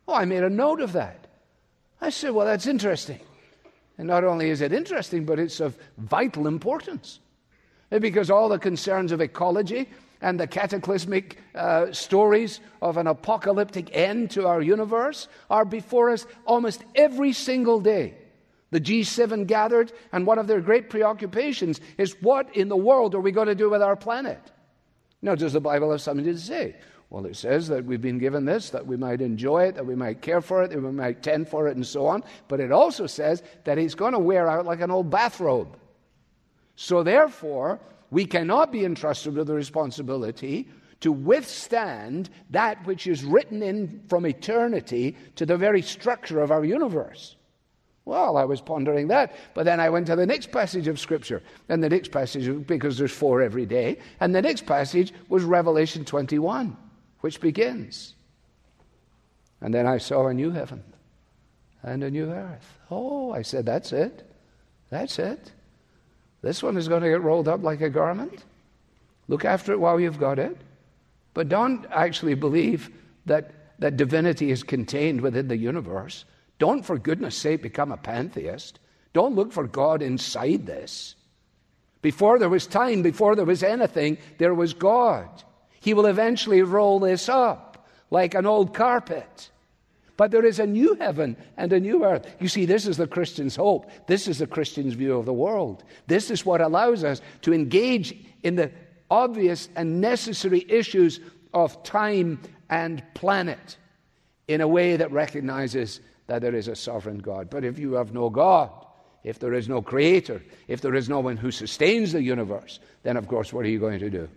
Oh, 0.08 0.14
I 0.14 0.26
made 0.26 0.44
a 0.44 0.50
note 0.50 0.82
of 0.82 0.94
that. 0.94 1.28
I 2.00 2.10
said, 2.10 2.32
Well, 2.32 2.46
that's 2.46 2.68
interesting. 2.68 3.20
And 3.98 4.08
not 4.08 4.24
only 4.24 4.50
is 4.50 4.62
it 4.62 4.74
interesting, 4.74 5.26
but 5.26 5.40
it's 5.40 5.60
of 5.60 5.78
vital 5.98 6.48
importance. 6.48 7.20
Because 7.90 8.30
all 8.30 8.48
the 8.48 8.58
concerns 8.58 9.12
of 9.12 9.20
ecology 9.20 9.90
and 10.22 10.40
the 10.40 10.48
cataclysmic 10.48 11.38
uh, 11.56 11.92
stories 11.92 12.60
of 12.82 12.98
an 12.98 13.08
apocalyptic 13.08 13.90
end 13.96 14.32
to 14.32 14.48
our 14.48 14.62
universe 14.62 15.28
are 15.50 15.66
before 15.66 16.12
us 16.12 16.26
almost 16.46 16.84
every 16.96 17.34
single 17.34 17.80
day. 17.80 18.16
The 18.72 18.80
G7 18.80 19.48
gathered, 19.48 19.92
and 20.14 20.26
one 20.26 20.40
of 20.40 20.48
their 20.48 20.62
great 20.62 20.90
preoccupations 20.90 21.82
is 21.98 22.22
what 22.22 22.56
in 22.56 22.70
the 22.70 22.78
world 22.78 23.14
are 23.16 23.20
we 23.20 23.32
going 23.32 23.48
to 23.48 23.56
do 23.56 23.70
with 23.70 23.82
our 23.82 23.98
planet? 23.98 24.40
Now, 25.22 25.36
does 25.36 25.54
the 25.54 25.60
Bible 25.60 25.92
have 25.92 26.02
something 26.02 26.26
to 26.26 26.38
say? 26.38 26.76
Well, 27.10 27.26
it 27.26 27.36
says 27.36 27.68
that 27.68 27.84
we've 27.84 28.02
been 28.02 28.20
given 28.20 28.46
this, 28.46 28.70
that 28.70 28.88
we 28.88 28.96
might 28.96 29.20
enjoy 29.20 29.66
it, 29.66 29.76
that 29.76 29.86
we 29.86 29.96
might 29.96 30.22
care 30.22 30.40
for 30.40 30.64
it, 30.64 30.70
that 30.70 30.82
we 30.82 30.92
might 30.92 31.22
tend 31.22 31.50
for 31.50 31.68
it, 31.68 31.76
and 31.76 31.86
so 31.86 32.08
on. 32.08 32.24
But 32.48 32.62
it 32.62 32.72
also 32.72 33.06
says 33.06 33.44
that 33.66 33.78
it's 33.78 33.96
going 33.96 34.14
to 34.14 34.20
wear 34.20 34.48
out 34.48 34.66
like 34.66 34.80
an 34.80 34.90
old 34.90 35.10
bathrobe. 35.10 35.78
So, 36.78 37.04
therefore, 37.04 37.82
we 38.12 38.26
cannot 38.26 38.72
be 38.72 38.86
entrusted 38.86 39.36
with 39.36 39.48
the 39.48 39.54
responsibility 39.54 40.70
to 41.00 41.12
withstand 41.12 42.30
that 42.52 42.86
which 42.86 43.08
is 43.08 43.24
written 43.24 43.64
in 43.64 44.04
from 44.08 44.26
eternity 44.26 45.18
to 45.36 45.46
the 45.46 45.58
very 45.58 45.82
structure 45.82 46.42
of 46.42 46.52
our 46.52 46.64
universe. 46.64 47.36
Well, 48.06 48.38
I 48.38 48.46
was 48.46 48.62
pondering 48.62 49.08
that, 49.08 49.36
but 49.54 49.66
then 49.66 49.80
I 49.80 49.90
went 49.90 50.08
to 50.08 50.16
the 50.16 50.26
next 50.26 50.52
passage 50.52 50.88
of 50.88 51.00
Scripture, 51.00 51.42
and 51.70 51.84
the 51.84 51.90
next 51.90 52.12
passage, 52.12 52.68
because 52.68 52.98
there's 52.98 53.12
four 53.12 53.42
every 53.42 53.66
day, 53.66 54.00
and 54.20 54.34
the 54.34 54.42
next 54.42 54.66
passage 54.66 55.14
was 55.30 55.44
Revelation 55.44 56.04
21, 56.04 56.76
which 57.22 57.40
begins. 57.40 58.16
And 59.62 59.74
then 59.74 59.88
I 59.88 60.00
saw 60.00 60.28
a 60.28 60.34
new 60.34 60.52
heaven 60.52 60.84
and 61.84 62.04
a 62.04 62.12
new 62.12 62.32
earth. 62.32 62.80
Oh, 62.90 63.32
I 63.32 63.44
said, 63.44 63.66
that's 63.66 63.94
it. 63.94 64.30
That's 64.90 65.20
it. 65.20 65.52
This 66.42 66.64
one 66.64 66.78
is 66.78 66.88
going 66.88 67.04
to 67.04 67.10
get 67.10 67.22
rolled 67.22 67.48
up 67.48 67.64
like 67.64 67.82
a 67.82 67.90
garment. 67.90 68.44
Look 69.28 69.46
after 69.46 69.72
it 69.72 69.80
while 69.80 70.00
you've 70.00 70.20
got 70.20 70.40
it. 70.40 70.58
But 71.34 71.50
don't 71.50 71.86
actually 71.92 72.34
believe 72.34 72.90
that, 73.26 73.52
that 73.80 73.98
divinity 73.98 74.52
is 74.52 74.64
contained 74.64 75.22
within 75.22 75.48
the 75.48 75.58
universe. 75.58 76.26
Don't, 76.60 76.84
for 76.84 76.98
goodness 76.98 77.36
sake, 77.36 77.62
become 77.62 77.92
a 77.92 77.98
pantheist. 77.98 78.80
Don't 79.14 79.36
look 79.36 79.52
for 79.52 79.68
God 79.68 80.02
inside 80.02 80.66
this. 80.66 81.16
Before 82.02 82.40
there 82.40 82.50
was 82.50 82.66
time, 82.66 83.04
before 83.04 83.36
there 83.36 83.46
was 83.46 83.64
anything, 83.64 84.18
there 84.40 84.54
was 84.54 84.74
God. 84.74 85.30
He 85.80 85.94
will 85.94 86.08
eventually 86.08 86.62
roll 86.64 87.00
this 87.00 87.30
up 87.30 87.88
like 88.10 88.34
an 88.34 88.46
old 88.46 88.74
carpet. 88.74 89.51
But 90.22 90.30
there 90.30 90.46
is 90.46 90.60
a 90.60 90.68
new 90.68 90.94
heaven 91.00 91.36
and 91.58 91.74
a 91.74 91.80
new 91.80 92.06
earth. 92.06 92.36
You 92.40 92.48
see, 92.48 92.68
this 92.68 92.86
is 92.86 92.96
the 92.96 93.08
Christian's 93.08 93.56
hope. 93.56 93.90
This 94.06 94.28
is 94.28 94.38
the 94.38 94.46
Christian's 94.46 94.94
view 94.94 95.18
of 95.18 95.26
the 95.26 95.34
world. 95.34 95.84
This 96.06 96.30
is 96.30 96.46
what 96.46 96.62
allows 96.62 97.04
us 97.04 97.22
to 97.42 97.56
engage 97.56 98.16
in 98.44 98.56
the 98.56 98.72
obvious 99.10 99.70
and 99.76 100.00
necessary 100.00 100.64
issues 100.70 101.22
of 101.56 101.82
time 101.82 102.40
and 102.70 103.04
planet 103.16 103.78
in 104.48 104.62
a 104.62 104.68
way 104.68 104.96
that 104.96 105.12
recognizes 105.12 106.02
that 106.28 106.44
there 106.44 106.54
is 106.54 106.68
a 106.68 106.76
sovereign 106.76 107.18
God. 107.18 107.50
But 107.50 107.66
if 107.66 107.80
you 107.80 107.94
have 107.94 108.14
no 108.14 108.30
God, 108.30 108.70
if 109.24 109.40
there 109.40 109.56
is 109.56 109.68
no 109.68 109.82
creator, 109.82 110.40
if 110.68 110.82
there 110.82 110.94
is 110.94 111.10
no 111.10 111.20
one 111.20 111.36
who 111.36 111.50
sustains 111.50 112.12
the 112.12 112.22
universe, 112.22 112.80
then 113.02 113.18
of 113.18 113.28
course, 113.28 113.52
what 113.52 113.66
are 113.66 113.70
you 113.70 113.80
going 113.80 113.98
to 113.98 114.12
do? 114.12 114.30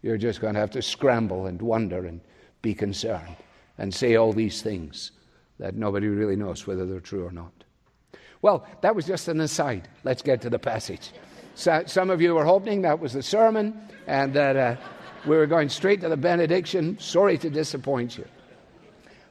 You're 0.00 0.16
just 0.16 0.40
going 0.40 0.54
to 0.54 0.60
have 0.60 0.70
to 0.70 0.80
scramble 0.80 1.46
and 1.46 1.60
wonder 1.60 2.06
and 2.06 2.20
be 2.62 2.72
concerned 2.72 3.34
and 3.78 3.92
say 3.92 4.14
all 4.14 4.32
these 4.32 4.62
things 4.62 5.10
that 5.58 5.74
nobody 5.74 6.08
really 6.08 6.36
knows 6.36 6.66
whether 6.66 6.86
they're 6.86 7.00
true 7.00 7.26
or 7.26 7.32
not. 7.32 7.52
Well, 8.42 8.66
that 8.82 8.94
was 8.94 9.06
just 9.06 9.28
an 9.28 9.40
aside. 9.40 9.88
Let's 10.04 10.22
get 10.22 10.42
to 10.42 10.50
the 10.50 10.58
passage. 10.58 11.12
So, 11.54 11.84
some 11.86 12.10
of 12.10 12.20
you 12.20 12.34
were 12.34 12.44
hoping 12.44 12.82
that 12.82 12.98
was 13.00 13.12
the 13.12 13.22
sermon 13.22 13.80
and 14.06 14.34
that 14.34 14.56
uh, 14.56 14.76
we 15.26 15.36
were 15.36 15.46
going 15.46 15.68
straight 15.68 16.00
to 16.02 16.08
the 16.08 16.16
benediction. 16.16 16.98
Sorry 16.98 17.38
to 17.38 17.48
disappoint 17.48 18.18
you. 18.18 18.26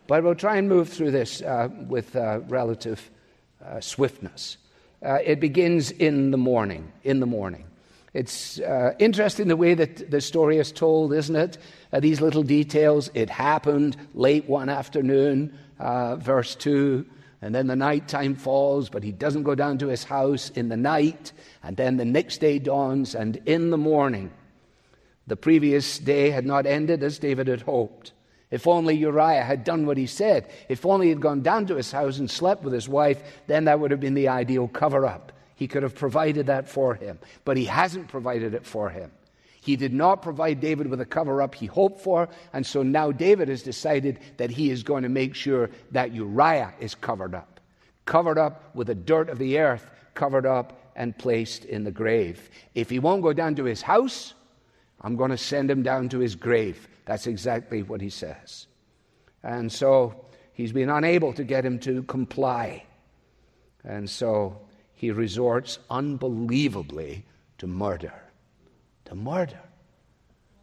But 0.08 0.24
we'll 0.24 0.36
try 0.36 0.58
and 0.58 0.68
move 0.68 0.89
through 0.89 1.12
this 1.12 1.42
uh, 1.42 1.70
with 1.88 2.15
uh, 2.15 2.39
relative 2.48 3.10
uh, 3.63 3.80
swiftness. 3.80 4.58
Uh, 5.06 5.20
it 5.24 5.39
begins 5.39 5.92
in 5.92 6.32
the 6.32 6.38
morning. 6.38 6.92
In 7.03 7.20
the 7.20 7.25
morning. 7.25 7.65
It's 8.13 8.60
uh, 8.60 8.93
interesting 9.00 9.48
the 9.48 9.58
way 9.58 9.74
that 9.74 10.12
the 10.12 10.22
story 10.22 10.58
is 10.58 10.72
told, 10.72 11.13
isn't 11.13 11.36
it? 11.36 11.58
Uh, 11.91 12.00
these 12.00 12.22
little 12.22 12.43
details. 12.43 13.10
It 13.13 13.29
happened 13.29 13.98
late 14.13 14.48
one 14.48 14.70
afternoon, 14.70 15.58
verse 15.79 16.55
2. 16.55 17.05
And 17.43 17.53
then 17.53 17.67
the 17.67 17.75
night 17.75 18.08
time 18.08 18.36
falls, 18.36 18.88
but 18.88 19.03
he 19.03 19.12
doesn't 19.12 19.43
go 19.43 19.53
down 19.53 19.77
to 19.79 19.88
his 19.88 20.05
house 20.05 20.50
in 20.51 20.70
the 20.70 20.77
night. 20.77 21.34
And 21.62 21.75
then 21.75 21.98
the 21.98 22.05
next 22.05 22.38
day 22.38 22.58
dawns, 22.58 23.15
and 23.15 23.36
in 23.46 23.70
the 23.70 23.77
morning, 23.77 24.32
the 25.27 25.36
previous 25.36 26.00
day 26.00 26.29
had 26.29 26.46
not 26.46 26.65
ended 26.65 27.03
as 27.03 27.20
David 27.20 27.48
had 27.50 27.63
hoped. 27.63 28.13
If 28.50 28.65
only 28.65 28.96
Uriah 28.96 29.43
had 29.43 29.65
done 29.65 29.86
what 29.86 29.98
he 29.98 30.08
said, 30.08 30.50
if 30.70 30.86
only 30.86 31.08
he 31.08 31.10
had 31.10 31.20
gone 31.20 31.41
down 31.41 31.65
to 31.65 31.75
his 31.75 31.91
house 31.91 32.17
and 32.17 32.32
slept 32.32 32.63
with 32.63 32.72
his 32.72 32.88
wife, 32.88 33.22
then 33.48 33.65
that 33.65 33.82
would 33.82 33.91
have 33.91 34.00
been 34.00 34.13
the 34.13 34.29
ideal 34.29 34.70
cover 34.70 35.05
up. 35.05 35.33
He 35.55 35.67
could 35.67 35.83
have 35.83 35.95
provided 35.95 36.48
that 36.48 36.67
for 36.67 36.95
him, 36.95 37.19
but 37.45 37.57
he 37.57 37.65
hasn't 37.65 38.07
provided 38.07 38.53
it 38.53 38.65
for 38.65 38.89
him. 38.89 39.12
He 39.62 39.75
did 39.77 39.93
not 39.93 40.22
provide 40.22 40.60
David 40.60 40.88
with 40.88 41.00
a 41.00 41.05
cover 41.05 41.41
up 41.41 41.55
he 41.55 41.67
hoped 41.67 42.01
for, 42.01 42.27
and 42.51 42.65
so 42.65 42.83
now 42.83 43.12
David 43.12 43.48
has 43.48 43.63
decided 43.63 44.19
that 44.38 44.50
he 44.50 44.69
is 44.69 44.83
going 44.83 45.03
to 45.03 45.10
make 45.10 45.36
sure 45.36 45.69
that 45.91 46.13
Uriah 46.13 46.74
is 46.81 46.95
covered 46.95 47.33
up. 47.33 47.62
Covered 48.05 48.38
up 48.38 48.75
with 48.75 48.88
the 48.88 48.95
dirt 48.95 49.29
of 49.29 49.39
the 49.39 49.60
earth, 49.60 49.89
covered 50.15 50.45
up 50.45 50.91
and 50.98 51.17
placed 51.17 51.63
in 51.63 51.86
the 51.86 51.91
grave. 51.91 52.50
If 52.75 52.89
he 52.89 53.00
won't 53.00 53.24
go 53.24 53.31
down 53.31 53.55
to 53.55 53.63
his 53.63 53.81
house, 53.81 54.33
I'm 55.00 55.15
going 55.15 55.31
to 55.31 55.38
send 55.38 55.72
him 55.72 55.81
down 55.81 56.10
to 56.10 56.19
his 56.19 56.36
grave. 56.36 56.88
That's 57.05 57.27
exactly 57.27 57.83
what 57.83 58.01
he 58.01 58.10
says. 58.10 58.67
And 59.43 59.72
so 59.72 60.25
he's 60.53 60.72
been 60.72 60.89
unable 60.89 61.33
to 61.33 61.43
get 61.43 61.65
him 61.65 61.79
to 61.79 62.03
comply. 62.03 62.83
And 63.83 64.10
so 64.10 64.62
he 64.94 65.12
resorts 65.12 65.80
unbelievably 65.90 67.26
to 67.58 67.68
murder. 67.68 68.14
To 69.06 69.16
murder. 69.16 69.60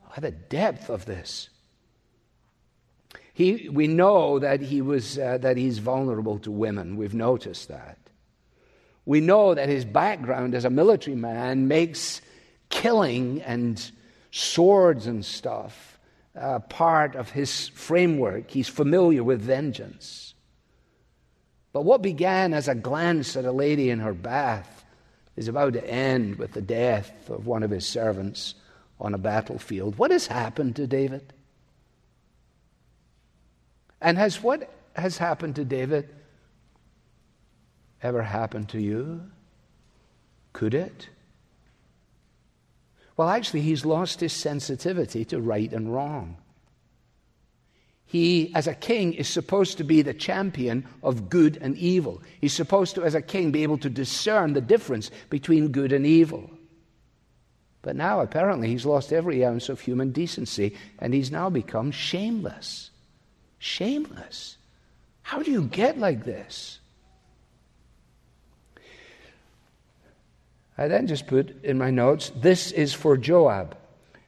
Oh, 0.07 0.21
the 0.21 0.31
depth 0.31 0.89
of 0.89 1.05
this. 1.05 1.49
He, 3.33 3.69
we 3.69 3.87
know 3.87 4.39
that, 4.39 4.61
he 4.61 4.83
was, 4.83 5.19
uh, 5.19 5.39
that 5.39 5.57
he's 5.57 5.79
vulnerable 5.79 6.39
to 6.41 6.51
women. 6.51 6.97
We've 6.97 7.15
noticed 7.15 7.69
that. 7.69 7.99
We 9.07 9.21
know 9.21 9.55
that 9.55 9.69
his 9.69 9.85
background 9.85 10.55
as 10.55 10.65
a 10.65 10.71
military 10.71 11.17
man 11.17 11.69
makes 11.69 12.21
killing 12.69 13.43
and 13.43 13.91
swords 14.31 15.07
and 15.07 15.25
stuff 15.25 15.99
uh, 16.39 16.61
part 16.61 17.17
of 17.17 17.31
his 17.31 17.69
framework. 17.69 18.51
He's 18.51 18.69
familiar 18.69 19.25
with 19.25 19.41
vengeance. 19.41 20.30
But 21.73 21.83
what 21.83 22.03
began 22.03 22.53
as 22.53 22.69
a 22.69 22.75
glance 22.75 23.37
at 23.37 23.45
a 23.45 23.53
lady 23.53 23.91
in 23.91 24.01
her 24.01 24.15
bath 24.15 24.85
is 25.37 25.49
about 25.49 25.75
to 25.75 25.89
end 25.89 26.37
with 26.37 26.53
the 26.53 26.63
death 26.63 27.31
of 27.31 27.47
one 27.47 27.63
of 27.63 27.71
his 27.71 27.87
servants 27.87 28.55
on 29.01 29.15
a 29.15 29.19
battlefield. 29.19 29.97
What 29.97 30.11
has 30.11 30.27
happened 30.27 30.77
to 30.77 30.87
David? 30.87 31.33
And 34.01 34.19
has 34.19 34.43
what 34.43 34.71
has 34.97 35.19
happened 35.19 35.57
to 35.57 35.65
David 35.65 36.09
ever 38.03 38.23
happened 38.23 38.69
to 38.71 38.81
you? 38.81 39.31
Could 40.53 40.75
it? 40.75 41.09
Well, 43.17 43.29
actually, 43.29 43.61
he's 43.61 43.85
lost 43.85 44.21
his 44.21 44.33
sensitivity 44.33 45.25
to 45.27 45.41
right 45.41 45.73
and 45.73 45.93
wrong. 45.93 46.39
He, 48.11 48.53
as 48.57 48.67
a 48.67 48.75
king, 48.75 49.13
is 49.13 49.29
supposed 49.29 49.79
to 49.79 49.85
be 49.85 50.03
the 50.03 50.13
champion 50.13 50.85
of 51.01 51.29
good 51.29 51.59
and 51.63 51.79
evil. 51.79 52.21
He's 52.41 52.53
supposed 52.53 52.97
to, 52.97 53.05
as 53.05 53.15
a 53.15 53.23
king, 53.23 53.53
be 53.53 53.63
able 53.63 53.79
to 53.79 53.89
discern 53.89 54.53
the 54.53 54.61
difference 54.61 55.13
between 55.29 55.69
good 55.69 55.93
and 55.93 56.05
evil. 56.05 56.51
But 57.83 57.95
now, 57.95 58.19
apparently, 58.21 58.67
he's 58.67 58.85
lost 58.85 59.13
every 59.13 59.45
ounce 59.45 59.69
of 59.69 59.81
human 59.81 60.11
decency 60.11 60.77
and 60.99 61.15
he's 61.15 61.31
now 61.31 61.51
become 61.51 61.93
shameless. 61.93 62.91
Shameless. 63.61 64.57
How 65.23 65.45
do 65.45 65.53
you 65.53 65.63
get 65.63 65.97
like 65.97 66.25
this? 66.25 66.81
I 70.77 70.89
then 70.89 71.07
just 71.07 71.29
put 71.29 71.63
in 71.63 71.79
my 71.79 71.93
notes, 71.93 72.33
this 72.35 72.73
is 72.73 72.93
for 72.93 73.17
Joab. 73.17 73.77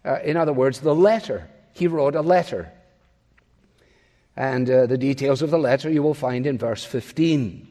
Uh, 0.05 0.21
in 0.23 0.37
other 0.37 0.53
words, 0.53 0.79
the 0.79 0.95
letter. 0.95 1.49
He 1.73 1.89
wrote 1.89 2.15
a 2.15 2.23
letter. 2.23 2.71
And 4.37 4.69
uh, 4.71 4.87
the 4.87 4.99
details 4.99 5.43
of 5.43 5.51
the 5.51 5.59
letter 5.59 5.91
you 5.91 6.03
will 6.03 6.15
find 6.15 6.47
in 6.47 6.59
verse 6.59 6.85
15. 6.85 7.69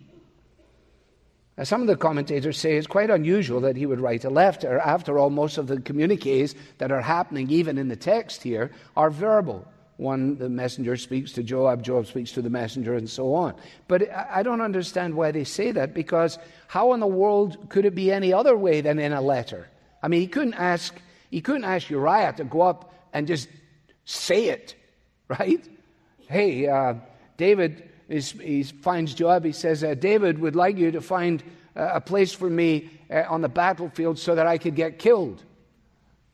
Now, 1.58 1.63
some 1.65 1.82
of 1.82 1.88
the 1.88 1.96
commentators 1.96 2.58
say 2.58 2.77
it's 2.77 2.88
quite 2.88 3.10
unusual 3.10 3.62
that 3.62 3.75
he 3.75 3.86
would 3.86 4.00
write 4.00 4.25
a 4.25 4.30
letter. 4.30 4.80
After 4.80 5.20
all, 5.20 5.30
most 5.30 5.58
of 5.58 5.68
the 5.68 5.82
communiques 5.82 6.56
that 6.77 6.91
are 6.91 7.01
happening, 7.01 7.50
even 7.50 7.77
in 7.77 7.88
the 7.88 7.96
text 7.96 8.41
here, 8.41 8.72
are 8.96 9.10
verbal. 9.10 9.68
One, 9.98 10.38
the 10.38 10.50
messenger 10.50 10.98
speaks 10.98 11.32
to 11.34 11.44
Joab, 11.44 11.84
Joab 11.84 12.08
speaks 12.08 12.32
to 12.32 12.41
the 12.41 12.50
messenger, 12.50 12.96
and 12.96 13.08
so 13.08 13.36
on. 13.36 13.53
But 13.88 14.10
I 14.12 14.41
don't 14.41 14.62
understand 14.62 15.13
why 15.13 15.32
they 15.32 15.44
say 15.44 15.72
that 15.72 15.94
because 15.94 16.39
how 16.68 16.94
in 16.94 17.00
the 17.00 17.06
world 17.06 17.70
could 17.70 17.86
it 17.86 17.94
be 17.94 18.12
any 18.12 18.34
other 18.34 18.58
way 18.58 18.82
than 18.82 18.98
in 18.98 19.13
a 19.13 19.22
letter? 19.22 19.68
I 20.01 20.08
mean, 20.08 20.22
he 20.22 20.27
couldn't 20.27 20.56
ask, 20.56 20.96
he 21.30 21.41
couldn't 21.41 21.65
ask 21.65 21.89
Uriah 21.91 22.34
to 22.38 22.44
go 22.44 22.62
up 22.62 22.91
and 23.13 23.27
just 23.27 23.48
say 24.06 24.46
it, 24.46 24.74
right? 25.27 25.63
Hey, 26.32 26.66
uh, 26.66 26.94
David 27.36 27.90
is, 28.08 28.32
he 28.32 28.64
finds 28.64 29.14
Joab. 29.14 29.44
He 29.44 29.52
says, 29.52 29.84
uh, 29.84 29.96
David 29.96 30.40
would 30.40 30.56
like 30.56 30.78
you 30.78 30.92
to 30.92 31.02
find 31.02 31.44
uh, 31.76 31.92
a 31.94 32.02
place 32.02 32.34
for 32.34 32.50
me 32.50 32.90
uh, 33.10 33.24
on 33.28 33.42
the 33.42 33.50
battlefield 33.50 34.18
so 34.18 34.36
that 34.36 34.48
I 34.48 34.58
could 34.58 34.76
get 34.76 34.98
killed. 34.98 35.44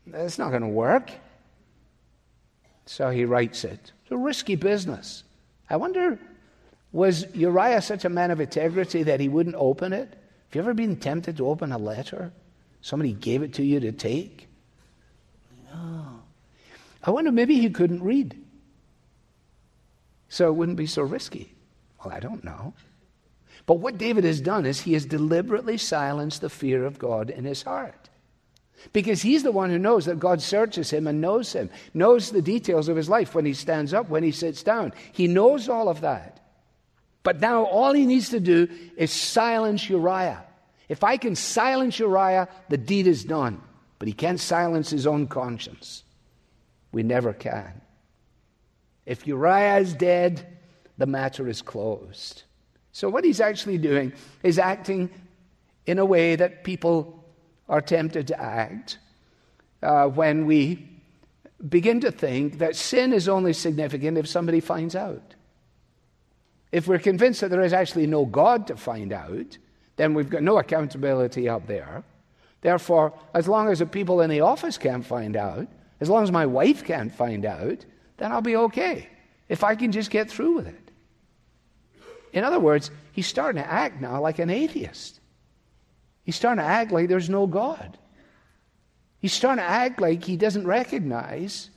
That's 0.05 0.37
not 0.37 0.49
going 0.49 0.61
to 0.61 0.67
work. 0.67 1.11
So 2.85 3.09
he 3.09 3.25
writes 3.25 3.63
it. 3.63 3.91
It's 4.03 4.11
a 4.11 4.17
risky 4.17 4.55
business. 4.55 5.23
I 5.69 5.77
wonder, 5.77 6.19
was 6.91 7.25
Uriah 7.35 7.81
such 7.81 8.05
a 8.05 8.09
man 8.09 8.31
of 8.31 8.39
integrity 8.39 9.03
that 9.03 9.19
he 9.19 9.27
wouldn't 9.27 9.55
open 9.55 9.93
it? 9.93 10.09
Have 10.09 10.55
you 10.55 10.61
ever 10.61 10.73
been 10.73 10.95
tempted 10.95 11.37
to 11.37 11.47
open 11.49 11.71
a 11.71 11.77
letter? 11.77 12.31
Somebody 12.81 13.13
gave 13.13 13.41
it 13.41 13.53
to 13.55 13.63
you 13.63 13.79
to 13.79 13.91
take? 13.91 14.47
No. 15.73 16.21
I 17.03 17.11
wonder, 17.11 17.31
maybe 17.31 17.59
he 17.59 17.69
couldn't 17.69 18.03
read. 18.03 18.39
So 20.29 20.47
it 20.49 20.53
wouldn't 20.53 20.77
be 20.77 20.87
so 20.87 21.03
risky. 21.03 21.53
Well, 22.03 22.13
I 22.13 22.19
don't 22.19 22.43
know. 22.43 22.73
But 23.65 23.79
what 23.79 23.97
David 23.97 24.23
has 24.23 24.41
done 24.41 24.65
is 24.65 24.81
he 24.81 24.93
has 24.93 25.05
deliberately 25.05 25.77
silenced 25.77 26.41
the 26.41 26.49
fear 26.49 26.85
of 26.85 26.99
God 26.99 27.29
in 27.29 27.45
his 27.45 27.63
heart. 27.63 28.09
Because 28.93 29.21
he's 29.21 29.43
the 29.43 29.51
one 29.51 29.69
who 29.69 29.79
knows 29.79 30.05
that 30.05 30.19
God 30.19 30.41
searches 30.41 30.89
him 30.89 31.07
and 31.07 31.19
knows 31.19 31.51
him, 31.51 31.69
knows 31.93 32.29
the 32.29 32.41
details 32.41 32.87
of 32.87 32.95
his 32.95 33.09
life 33.09 33.33
when 33.33 33.45
he 33.45 33.53
stands 33.53 33.93
up, 33.93 34.09
when 34.09 34.23
he 34.23 34.31
sits 34.31 34.63
down. 34.63 34.93
He 35.11 35.27
knows 35.27 35.67
all 35.67 35.89
of 35.89 36.01
that. 36.01 36.39
But 37.23 37.41
now 37.41 37.65
all 37.65 37.93
he 37.93 38.05
needs 38.05 38.29
to 38.29 38.39
do 38.39 38.69
is 38.95 39.11
silence 39.11 39.89
Uriah. 39.89 40.43
If 40.87 41.03
I 41.03 41.17
can 41.17 41.35
silence 41.35 41.99
Uriah, 41.99 42.47
the 42.69 42.77
deed 42.77 43.07
is 43.07 43.25
done. 43.25 43.61
But 43.99 44.07
he 44.07 44.13
can't 44.13 44.39
silence 44.39 44.89
his 44.89 45.07
own 45.07 45.27
conscience. 45.27 46.03
We 46.91 47.03
never 47.03 47.33
can. 47.33 47.81
If 49.07 49.25
Uriah 49.25 49.77
is 49.77 49.93
dead, 49.93 50.45
the 50.97 51.05
matter 51.05 51.47
is 51.47 51.61
closed. 51.61 52.43
So, 52.91 53.09
what 53.09 53.23
he's 53.23 53.39
actually 53.39 53.77
doing 53.77 54.11
is 54.43 54.59
acting 54.59 55.09
in 55.85 55.97
a 55.97 56.05
way 56.05 56.35
that 56.35 56.65
people 56.65 57.23
are 57.69 57.79
tempted 57.79 58.27
to 58.27 58.39
act 58.39 58.99
uh, 59.81 60.07
when 60.07 60.45
we 60.45 60.89
begin 61.69 62.01
to 62.01 62.11
think 62.11 62.57
that 62.57 62.75
sin 62.75 63.13
is 63.13 63.29
only 63.29 63.53
significant 63.53 64.17
if 64.17 64.27
somebody 64.27 64.59
finds 64.59 64.95
out. 64.95 65.35
If 66.73 66.87
we're 66.87 66.99
convinced 66.99 67.39
that 67.41 67.49
there 67.49 67.63
is 67.63 67.73
actually 67.73 68.07
no 68.07 68.25
God 68.25 68.67
to 68.67 68.75
find 68.75 69.13
out, 69.13 69.57
then 69.95 70.13
we've 70.13 70.29
got 70.29 70.43
no 70.43 70.57
accountability 70.57 71.47
up 71.47 71.65
there. 71.65 72.03
Therefore, 72.59 73.13
as 73.33 73.47
long 73.47 73.69
as 73.69 73.79
the 73.79 73.85
people 73.85 74.19
in 74.19 74.29
the 74.29 74.41
office 74.41 74.77
can't 74.77 75.05
find 75.05 75.37
out, 75.37 75.67
as 76.01 76.09
long 76.09 76.23
as 76.23 76.31
my 76.31 76.45
wife 76.45 76.83
can't 76.83 77.13
find 77.13 77.45
out, 77.45 77.85
then 78.17 78.31
I'll 78.31 78.41
be 78.41 78.55
okay 78.55 79.09
if 79.47 79.63
I 79.63 79.75
can 79.75 79.91
just 79.91 80.09
get 80.09 80.29
through 80.29 80.55
with 80.55 80.67
it. 80.67 80.91
In 82.33 82.43
other 82.43 82.59
words, 82.59 82.91
he's 83.13 83.27
starting 83.27 83.61
to 83.61 83.71
act 83.71 84.01
now 84.01 84.21
like 84.21 84.39
an 84.39 84.49
atheist. 84.49 85.19
He's 86.23 86.35
starting 86.35 86.63
to 86.63 86.69
act 86.69 86.91
like 86.91 87.07
there's 87.07 87.29
no 87.29 87.47
God. 87.47 87.97
He's 89.19 89.33
starting 89.33 89.63
to 89.63 89.69
act 89.69 90.01
like 90.01 90.23
he 90.23 90.37
doesn't 90.37 90.67
recognize 90.67 91.69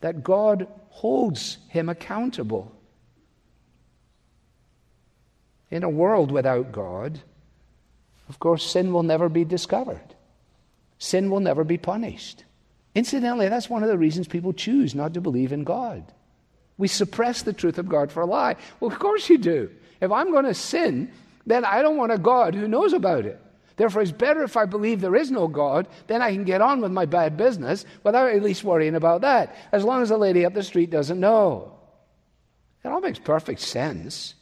that 0.00 0.22
God 0.22 0.68
holds 0.88 1.58
him 1.68 1.88
accountable. 1.88 2.72
In 5.70 5.82
a 5.82 5.90
world 5.90 6.30
without 6.30 6.72
God, 6.72 7.20
of 8.28 8.38
course, 8.38 8.64
sin 8.64 8.92
will 8.92 9.02
never 9.02 9.28
be 9.28 9.44
discovered. 9.44 10.14
Sin 10.98 11.30
will 11.30 11.40
never 11.40 11.64
be 11.64 11.76
punished. 11.76 12.44
Incidentally, 12.96 13.50
that's 13.50 13.68
one 13.68 13.82
of 13.82 13.90
the 13.90 13.98
reasons 13.98 14.26
people 14.26 14.54
choose 14.54 14.94
not 14.94 15.12
to 15.12 15.20
believe 15.20 15.52
in 15.52 15.64
God. 15.64 16.02
We 16.78 16.88
suppress 16.88 17.42
the 17.42 17.52
truth 17.52 17.76
of 17.76 17.90
God 17.90 18.10
for 18.10 18.22
a 18.22 18.26
lie. 18.26 18.56
Well, 18.80 18.90
of 18.90 18.98
course 18.98 19.28
you 19.28 19.36
do. 19.36 19.70
If 20.00 20.10
I'm 20.10 20.32
going 20.32 20.46
to 20.46 20.54
sin, 20.54 21.12
then 21.44 21.66
I 21.66 21.82
don't 21.82 21.98
want 21.98 22.12
a 22.12 22.18
God 22.18 22.54
who 22.54 22.66
knows 22.66 22.94
about 22.94 23.26
it. 23.26 23.38
Therefore, 23.76 24.00
it's 24.00 24.12
better 24.12 24.42
if 24.42 24.56
I 24.56 24.64
believe 24.64 25.02
there 25.02 25.14
is 25.14 25.30
no 25.30 25.46
God, 25.46 25.88
then 26.06 26.22
I 26.22 26.32
can 26.32 26.44
get 26.44 26.62
on 26.62 26.80
with 26.80 26.90
my 26.90 27.04
bad 27.04 27.36
business 27.36 27.84
without 28.02 28.30
at 28.30 28.42
least 28.42 28.64
worrying 28.64 28.94
about 28.94 29.20
that, 29.20 29.54
as 29.72 29.84
long 29.84 30.00
as 30.00 30.08
the 30.08 30.16
lady 30.16 30.46
up 30.46 30.54
the 30.54 30.62
street 30.62 30.88
doesn't 30.88 31.20
know. 31.20 31.74
It 32.82 32.88
all 32.88 33.02
makes 33.02 33.18
perfect 33.18 33.60
sense. 33.60 34.34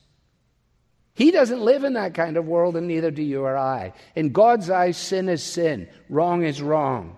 He 1.15 1.33
doesn't 1.33 1.61
live 1.61 1.83
in 1.83 1.95
that 1.95 2.15
kind 2.15 2.37
of 2.37 2.47
world, 2.47 2.77
and 2.77 2.87
neither 2.87 3.11
do 3.11 3.23
you 3.23 3.43
or 3.43 3.57
I. 3.57 3.95
In 4.15 4.31
God's 4.31 4.71
eyes, 4.71 4.97
sin 4.97 5.29
is 5.29 5.43
sin, 5.43 5.89
wrong 6.09 6.45
is 6.45 6.63
wrong. 6.63 7.17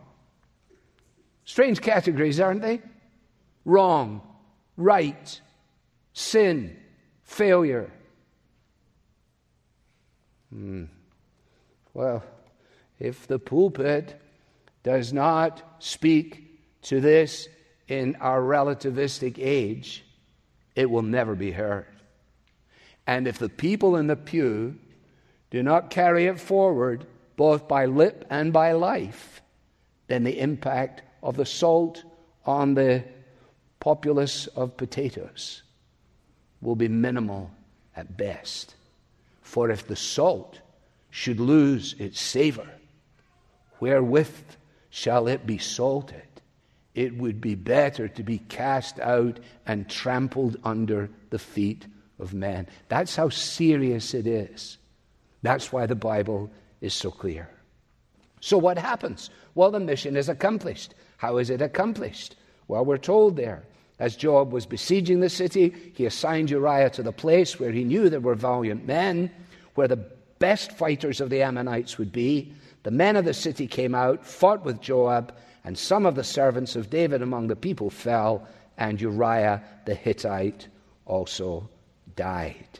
Strange 1.46 1.80
categories, 1.80 2.40
aren't 2.40 2.60
they? 2.60 2.82
Wrong, 3.64 4.20
right, 4.76 5.40
sin, 6.12 6.76
failure. 7.22 7.90
Hmm. 10.52 10.84
Well, 11.94 12.22
if 12.98 13.26
the 13.26 13.38
pulpit 13.38 14.20
does 14.82 15.12
not 15.12 15.62
speak 15.78 16.60
to 16.82 17.00
this 17.00 17.48
in 17.88 18.16
our 18.16 18.40
relativistic 18.40 19.38
age, 19.38 20.04
it 20.74 20.90
will 20.90 21.02
never 21.02 21.34
be 21.34 21.52
heard. 21.52 21.86
And 23.06 23.28
if 23.28 23.38
the 23.38 23.48
people 23.48 23.96
in 23.96 24.08
the 24.08 24.16
pew 24.16 24.78
do 25.50 25.62
not 25.62 25.90
carry 25.90 26.26
it 26.26 26.40
forward, 26.40 27.06
both 27.36 27.68
by 27.68 27.86
lip 27.86 28.24
and 28.30 28.52
by 28.52 28.72
life, 28.72 29.42
then 30.08 30.24
the 30.24 30.40
impact 30.40 31.02
of 31.26 31.36
the 31.36 31.44
salt 31.44 32.04
on 32.46 32.74
the 32.74 33.02
populace 33.80 34.46
of 34.46 34.76
potatoes 34.76 35.64
will 36.62 36.76
be 36.76 36.86
minimal 36.86 37.50
at 37.96 38.16
best. 38.16 38.76
For 39.42 39.68
if 39.68 39.88
the 39.88 39.96
salt 39.96 40.60
should 41.10 41.40
lose 41.40 41.96
its 41.98 42.20
savor, 42.20 42.68
wherewith 43.80 44.38
shall 44.88 45.26
it 45.26 45.44
be 45.44 45.58
salted? 45.58 46.22
It 46.94 47.18
would 47.18 47.40
be 47.40 47.56
better 47.56 48.06
to 48.06 48.22
be 48.22 48.38
cast 48.38 49.00
out 49.00 49.40
and 49.66 49.90
trampled 49.90 50.56
under 50.62 51.10
the 51.30 51.40
feet 51.40 51.88
of 52.20 52.34
men. 52.34 52.68
That's 52.88 53.16
how 53.16 53.30
serious 53.30 54.14
it 54.14 54.28
is. 54.28 54.78
That's 55.42 55.72
why 55.72 55.86
the 55.86 55.96
Bible 55.96 56.52
is 56.80 56.94
so 56.94 57.10
clear. 57.10 57.50
So, 58.46 58.58
what 58.58 58.78
happens? 58.78 59.28
Well, 59.56 59.72
the 59.72 59.80
mission 59.80 60.16
is 60.16 60.28
accomplished. 60.28 60.94
How 61.16 61.38
is 61.38 61.50
it 61.50 61.60
accomplished? 61.60 62.36
Well, 62.68 62.84
we're 62.84 62.96
told 62.96 63.34
there 63.34 63.64
as 63.98 64.14
Joab 64.14 64.52
was 64.52 64.66
besieging 64.66 65.18
the 65.18 65.28
city, 65.28 65.74
he 65.94 66.06
assigned 66.06 66.50
Uriah 66.50 66.90
to 66.90 67.02
the 67.02 67.10
place 67.10 67.58
where 67.58 67.72
he 67.72 67.82
knew 67.82 68.08
there 68.08 68.20
were 68.20 68.36
valiant 68.36 68.86
men, 68.86 69.32
where 69.74 69.88
the 69.88 70.04
best 70.38 70.70
fighters 70.70 71.20
of 71.20 71.28
the 71.28 71.42
Ammonites 71.42 71.98
would 71.98 72.12
be. 72.12 72.52
The 72.84 72.92
men 72.92 73.16
of 73.16 73.24
the 73.24 73.34
city 73.34 73.66
came 73.66 73.96
out, 73.96 74.24
fought 74.24 74.64
with 74.64 74.80
Joab, 74.80 75.34
and 75.64 75.76
some 75.76 76.06
of 76.06 76.14
the 76.14 76.22
servants 76.22 76.76
of 76.76 76.88
David 76.88 77.22
among 77.22 77.48
the 77.48 77.56
people 77.56 77.90
fell, 77.90 78.46
and 78.78 79.00
Uriah 79.00 79.60
the 79.86 79.96
Hittite 79.96 80.68
also 81.04 81.68
died. 82.14 82.78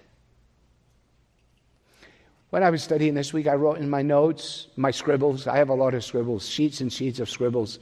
When 2.51 2.63
I 2.63 2.71
was 2.71 2.83
studying 2.83 3.15
this 3.15 3.33
week, 3.33 3.47
I 3.47 3.55
wrote 3.55 3.79
in 3.79 3.91
my 3.91 4.03
notes, 4.03 4.69
my 4.77 4.91
scribbles, 4.91 5.47
I 5.47 5.57
have 5.57 5.69
a 5.69 5.75
lot 5.75 5.95
of 5.95 6.05
scribbles, 6.05 6.49
sheets 6.49 6.81
and 6.81 6.93
sheets 6.93 7.19
of 7.19 7.29
scribbles. 7.29 7.79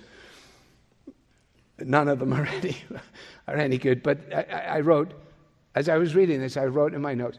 None 1.79 2.09
of 2.09 2.19
them 2.19 2.33
are 2.33 2.47
any, 2.63 2.77
are 3.47 3.57
any 3.57 3.79
good. 3.79 4.03
But 4.03 4.21
I, 4.35 4.77
I 4.77 4.81
wrote, 4.81 5.13
as 5.75 5.89
I 5.89 5.99
was 5.99 6.15
reading 6.15 6.41
this, 6.41 6.57
I 6.57 6.65
wrote 6.65 6.95
in 6.95 7.03
my 7.03 7.15
notes, 7.15 7.39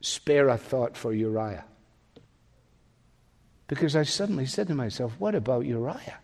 spare 0.00 0.48
a 0.48 0.56
thought 0.56 0.96
for 0.96 1.12
Uriah. 1.12 1.64
Because 3.66 3.96
I 3.96 4.02
suddenly 4.02 4.46
said 4.46 4.68
to 4.68 4.74
myself, 4.74 5.12
what 5.18 5.34
about 5.34 5.64
Uriah? 5.64 6.18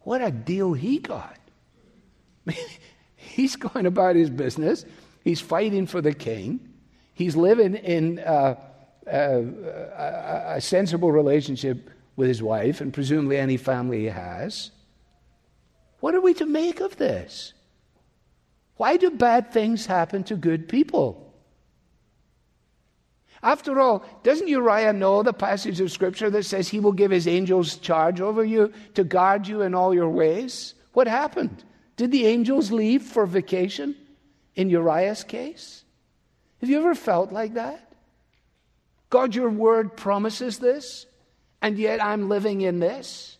What 0.00 0.22
a 0.22 0.30
deal 0.30 0.72
he 0.72 0.98
got. 0.98 1.38
He's 3.16 3.56
going 3.56 3.86
about 3.86 4.16
his 4.16 4.30
business, 4.30 4.84
he's 5.22 5.40
fighting 5.40 5.86
for 5.86 6.00
the 6.00 6.12
king, 6.12 6.60
he's 7.14 7.36
living 7.36 7.76
in 7.76 8.18
uh, 8.18 8.56
a, 9.06 10.54
a 10.56 10.60
sensible 10.60 11.12
relationship 11.12 11.90
with 12.16 12.28
his 12.28 12.42
wife 12.42 12.80
and 12.80 12.92
presumably 12.92 13.38
any 13.38 13.56
family 13.56 14.00
he 14.00 14.06
has. 14.06 14.70
What 16.00 16.14
are 16.14 16.20
we 16.20 16.34
to 16.34 16.46
make 16.46 16.80
of 16.80 16.96
this? 16.96 17.52
Why 18.76 18.96
do 18.96 19.10
bad 19.10 19.52
things 19.52 19.86
happen 19.86 20.24
to 20.24 20.36
good 20.36 20.68
people? 20.68 21.32
After 23.42 23.80
all, 23.80 24.04
doesn't 24.22 24.48
Uriah 24.48 24.92
know 24.92 25.22
the 25.22 25.32
passage 25.32 25.80
of 25.80 25.90
Scripture 25.90 26.30
that 26.30 26.44
says 26.44 26.68
he 26.68 26.78
will 26.80 26.92
give 26.92 27.10
his 27.10 27.26
angels 27.26 27.76
charge 27.76 28.20
over 28.20 28.44
you 28.44 28.72
to 28.94 29.02
guard 29.02 29.48
you 29.48 29.62
in 29.62 29.74
all 29.74 29.92
your 29.92 30.08
ways? 30.08 30.74
What 30.92 31.08
happened? 31.08 31.64
Did 31.96 32.12
the 32.12 32.26
angels 32.26 32.70
leave 32.70 33.02
for 33.02 33.26
vacation 33.26 33.96
in 34.54 34.70
Uriah's 34.70 35.24
case? 35.24 35.84
Have 36.60 36.70
you 36.70 36.78
ever 36.78 36.94
felt 36.94 37.32
like 37.32 37.54
that? 37.54 37.91
God, 39.12 39.34
your 39.34 39.50
word 39.50 39.94
promises 39.94 40.58
this, 40.58 41.04
and 41.60 41.76
yet 41.76 42.02
I'm 42.02 42.30
living 42.30 42.62
in 42.62 42.78
this. 42.78 43.36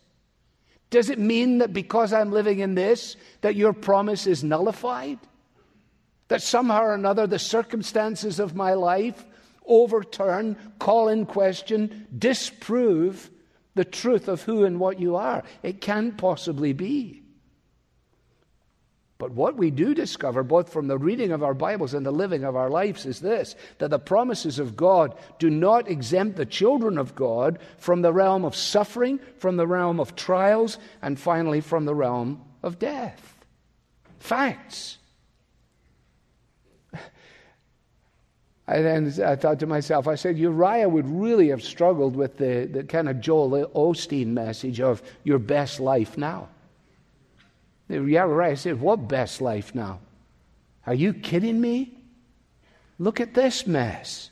Does 0.91 1.09
it 1.09 1.19
mean 1.19 1.59
that 1.59 1.73
because 1.73 2.13
I'm 2.13 2.31
living 2.31 2.59
in 2.59 2.75
this, 2.75 3.17
that 3.41 3.57
your 3.57 3.73
promise 3.73 4.27
is 4.27 4.45
nullified? 4.45 5.19
That 6.29 6.43
somehow 6.43 6.83
or 6.83 6.93
another 6.93 7.27
the 7.27 7.39
circumstances 7.39 8.39
of 8.39 8.55
my 8.55 8.75
life 8.75 9.25
overturn, 9.65 10.59
call 10.79 11.09
in 11.09 11.25
question, 11.25 12.07
disprove 12.19 13.31
the 13.75 13.87
truth 13.87 14.29
of 14.29 14.43
who 14.43 14.67
and 14.67 14.79
what 14.79 15.01
you 15.01 15.17
are? 15.17 15.43
It 15.63 15.81
can't 15.81 16.19
possibly 16.19 16.75
be. 16.75 17.22
But 19.23 19.35
what 19.35 19.57
we 19.57 19.71
do 19.71 19.95
discover, 19.95 20.43
both 20.43 20.73
from 20.73 20.89
the 20.89 20.99
reading 20.99 21.31
of 21.31 21.45
our 21.45 21.55
Bibles 21.55 21.95
and 21.95 22.05
the 22.05 22.11
living 22.11 22.43
of 22.43 22.57
our 22.57 22.69
lives, 22.69 23.07
is 23.07 23.21
this 23.21 23.55
that 23.79 23.91
the 23.91 23.99
promises 24.01 24.59
of 24.59 24.77
God 24.77 25.17
do 25.39 25.49
not 25.49 25.89
exempt 25.89 26.37
the 26.37 26.45
children 26.45 26.99
of 26.99 27.15
God 27.15 27.61
from 27.79 28.03
the 28.03 28.13
realm 28.13 28.45
of 28.45 28.57
suffering, 28.57 29.21
from 29.39 29.57
the 29.57 29.67
realm 29.69 30.01
of 30.01 30.17
trials, 30.17 30.77
and 31.03 31.21
finally 31.21 31.61
from 31.61 31.85
the 31.85 31.95
realm 31.95 32.43
of 32.65 32.81
death. 32.81 33.37
Facts. 34.19 34.99
I 38.67 38.83
then 38.83 39.15
I 39.25 39.37
thought 39.37 39.61
to 39.61 39.69
myself, 39.69 40.09
I 40.09 40.17
said, 40.17 40.37
Uriah 40.37 40.89
would 40.89 41.09
really 41.09 41.51
have 41.51 41.63
struggled 41.63 42.17
with 42.17 42.39
the, 42.39 42.69
the 42.69 42.83
kind 42.83 43.09
of 43.09 43.21
Joel 43.21 43.69
Osteen 43.69 44.33
message 44.33 44.81
of 44.81 45.01
your 45.23 45.39
best 45.39 45.79
life 45.79 46.19
now. 46.19 46.49
I 48.43 48.55
said, 48.55 48.81
What 48.81 49.09
best 49.09 49.41
life 49.41 49.75
now? 49.75 50.01
Are 50.87 50.95
you 50.95 51.13
kidding 51.15 51.61
me? 51.61 51.97
Look 52.99 53.21
at 53.21 53.35
this 53.35 53.67
mess. 53.67 54.31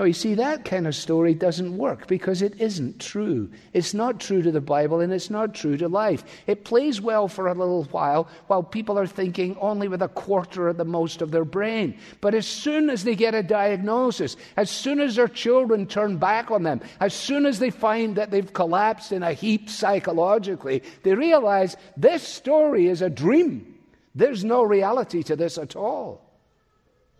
No, 0.00 0.06
you 0.06 0.14
see, 0.14 0.32
that 0.36 0.64
kind 0.64 0.86
of 0.86 0.94
story 0.94 1.34
doesn't 1.34 1.76
work 1.76 2.06
because 2.06 2.40
it 2.40 2.58
isn't 2.58 3.00
true. 3.00 3.50
It's 3.74 3.92
not 3.92 4.18
true 4.18 4.40
to 4.40 4.50
the 4.50 4.58
Bible 4.62 5.00
and 5.00 5.12
it's 5.12 5.28
not 5.28 5.54
true 5.54 5.76
to 5.76 5.88
life. 5.88 6.24
It 6.46 6.64
plays 6.64 7.02
well 7.02 7.28
for 7.28 7.48
a 7.48 7.52
little 7.52 7.84
while 7.84 8.26
while 8.46 8.62
people 8.62 8.98
are 8.98 9.06
thinking 9.06 9.58
only 9.60 9.88
with 9.88 10.00
a 10.00 10.08
quarter 10.08 10.70
at 10.70 10.78
the 10.78 10.86
most 10.86 11.20
of 11.20 11.32
their 11.32 11.44
brain. 11.44 11.98
But 12.22 12.32
as 12.32 12.46
soon 12.46 12.88
as 12.88 13.04
they 13.04 13.14
get 13.14 13.34
a 13.34 13.42
diagnosis, 13.42 14.38
as 14.56 14.70
soon 14.70 15.00
as 15.00 15.16
their 15.16 15.28
children 15.28 15.86
turn 15.86 16.16
back 16.16 16.50
on 16.50 16.62
them, 16.62 16.80
as 16.98 17.12
soon 17.12 17.44
as 17.44 17.58
they 17.58 17.68
find 17.68 18.16
that 18.16 18.30
they've 18.30 18.54
collapsed 18.54 19.12
in 19.12 19.22
a 19.22 19.34
heap 19.34 19.68
psychologically, 19.68 20.82
they 21.02 21.12
realize 21.12 21.76
this 21.98 22.22
story 22.22 22.86
is 22.86 23.02
a 23.02 23.10
dream. 23.10 23.78
There's 24.14 24.44
no 24.44 24.62
reality 24.62 25.22
to 25.24 25.36
this 25.36 25.58
at 25.58 25.76
all. 25.76 26.29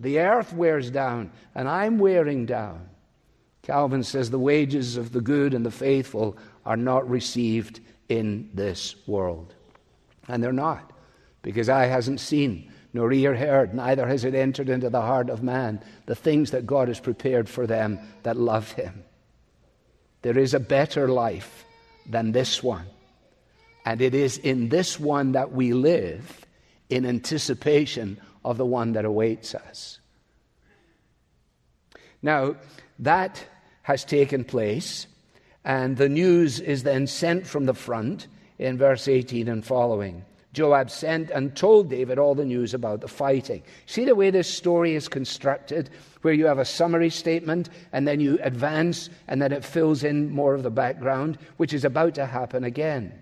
The 0.01 0.19
earth 0.21 0.53
wears 0.55 0.91
down, 0.91 1.31
and 1.55 1.69
I'm 1.69 1.99
wearing 1.99 2.47
down. 2.47 2.89
Calvin 3.63 4.03
says 4.03 4.31
the 4.31 4.39
wages 4.39 4.97
of 4.97 5.13
the 5.13 5.21
good 5.21 5.53
and 5.53 5.65
the 5.65 5.71
faithful 5.71 6.39
are 6.65 6.77
not 6.77 7.09
received 7.09 7.81
in 8.09 8.51
this 8.55 8.97
world. 9.07 9.55
And 10.27 10.43
they're 10.43 10.53
not, 10.53 10.93
because 11.43 11.69
eye 11.69 11.87
hasn't 11.87 12.21
seen, 12.21 12.73
nor 12.95 13.13
ear 13.13 13.35
heard, 13.35 13.75
neither 13.75 14.07
has 14.07 14.25
it 14.25 14.35
entered 14.35 14.71
into 14.71 14.89
the 14.89 15.03
heart 15.03 15.29
of 15.29 15.43
man 15.43 15.83
the 16.07 16.15
things 16.15 16.51
that 16.53 16.67
God 16.67 16.89
has 16.89 16.99
prepared 16.99 17.49
for 17.49 17.67
them 17.67 18.01
that 18.23 18.39
love 18.39 18.73
him. 18.73 19.05
There 20.23 20.39
is 20.39 20.55
a 20.55 20.61
better 20.61 21.09
life 21.09 21.65
than 22.07 22.33
this 22.33 22.63
one. 22.63 22.87
And 23.85 24.01
it 24.01 24.15
is 24.15 24.39
in 24.39 24.71
this 24.71 24.99
one 24.99 25.33
that 25.33 25.53
we 25.53 25.73
live 25.73 26.47
in 26.89 27.07
anticipation 27.07 28.21
of 28.45 28.57
the 28.57 28.67
one 28.67 28.93
that 28.93 29.05
awaits 29.05 29.55
us. 29.55 30.01
Now, 32.23 32.57
that 32.99 33.45
has 33.83 34.05
taken 34.05 34.45
place, 34.45 35.07
and 35.65 35.97
the 35.97 36.09
news 36.09 36.61
is 36.61 36.83
then 36.83 37.07
sent 37.07 37.47
from 37.47 37.67
the 37.67 37.75
front 37.75 38.27
in 38.59 38.77
verse 38.77 39.09
18 39.09 39.49
and 39.49 39.65
following. 39.65 40.25
Joab 40.53 40.91
sent 40.91 41.31
and 41.31 41.57
told 41.57 41.91
David 41.91 42.19
all 42.19 42.35
the 42.35 42.45
news 42.45 42.75
about 42.75 43.01
the 43.01 43.09
fighting. 43.09 43.63
See 43.87 44.05
the 44.05 44.17
way 44.17 44.31
this 44.31 44.53
story 44.53 44.97
is 44.97 45.07
constructed, 45.09 45.91
where 46.23 46.35
you 46.35 46.47
have 46.47 46.59
a 46.59 46.65
summary 46.65 47.11
statement 47.11 47.71
and 47.93 48.07
then 48.07 48.19
you 48.19 48.39
advance 48.43 49.11
and 49.29 49.41
then 49.41 49.53
it 49.53 49.65
fills 49.65 50.03
in 50.03 50.31
more 50.31 50.55
of 50.55 50.65
the 50.65 50.71
background, 50.71 51.39
which 51.57 51.73
is 51.73 51.85
about 51.85 52.15
to 52.17 52.27
happen 52.27 52.65
again. 52.65 53.13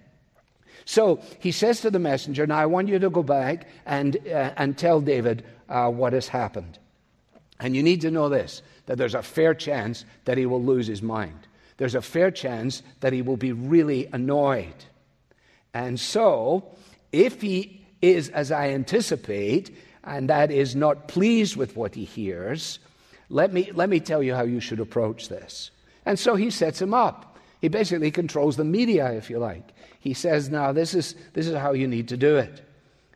So 0.85 1.21
he 1.39 1.53
says 1.53 1.81
to 1.83 1.91
the 1.91 1.99
messenger, 1.99 2.47
Now 2.47 2.59
I 2.59 2.67
want 2.67 2.89
you 2.89 2.99
to 2.99 3.11
go 3.11 3.23
back 3.23 3.69
and, 3.87 4.17
uh, 4.27 4.53
and 4.57 4.77
tell 4.77 5.01
David 5.01 5.45
uh, 5.69 5.91
what 5.91 6.13
has 6.13 6.29
happened. 6.29 6.79
And 7.61 7.75
you 7.75 7.83
need 7.83 8.01
to 8.03 8.11
know 8.11 8.29
this 8.29 8.63
that 8.87 8.97
there's 8.97 9.15
a 9.15 9.23
fair 9.23 9.53
chance 9.53 10.07
that 10.25 10.39
he 10.39 10.47
will 10.47 10.63
lose 10.63 10.87
his 10.87 11.03
mind. 11.03 11.47
There's 11.77 11.95
a 11.95 12.03
fair 12.03 12.31
chance 12.31 12.83
that 13.01 13.13
he 13.13 13.21
will 13.21 13.37
be 13.37 13.53
really 13.53 14.09
annoyed. 14.13 14.85
And 15.75 16.01
so, 16.01 16.75
if 17.13 17.43
he 17.43 17.85
is 18.01 18.31
as 18.31 18.51
I 18.51 18.71
anticipate, 18.71 19.77
and 20.03 20.31
that 20.31 20.51
is 20.51 20.75
not 20.75 21.07
pleased 21.07 21.57
with 21.57 21.77
what 21.77 21.95
he 21.95 22.05
hears, 22.05 22.79
let 23.29 23.53
me, 23.53 23.71
let 23.75 23.89
me 23.91 24.01
tell 24.01 24.23
you 24.23 24.35
how 24.35 24.45
you 24.45 24.61
should 24.61 24.81
approach 24.81 25.29
this. 25.29 25.71
And 26.07 26.19
so 26.19 26.35
he 26.35 26.51
sets 26.51 26.81
him 26.81 26.95
up. 26.95 27.37
He 27.61 27.69
basically 27.69 28.11
controls 28.11 28.57
the 28.57 28.65
media, 28.65 29.13
if 29.13 29.29
you 29.29 29.39
like. 29.39 29.75
He 30.09 30.15
says, 30.15 30.49
Now, 30.49 30.73
this 30.73 30.95
is, 30.95 31.15
this 31.35 31.47
is 31.47 31.55
how 31.55 31.73
you 31.73 31.87
need 31.87 32.09
to 32.09 32.17
do 32.17 32.39
it. 32.39 32.63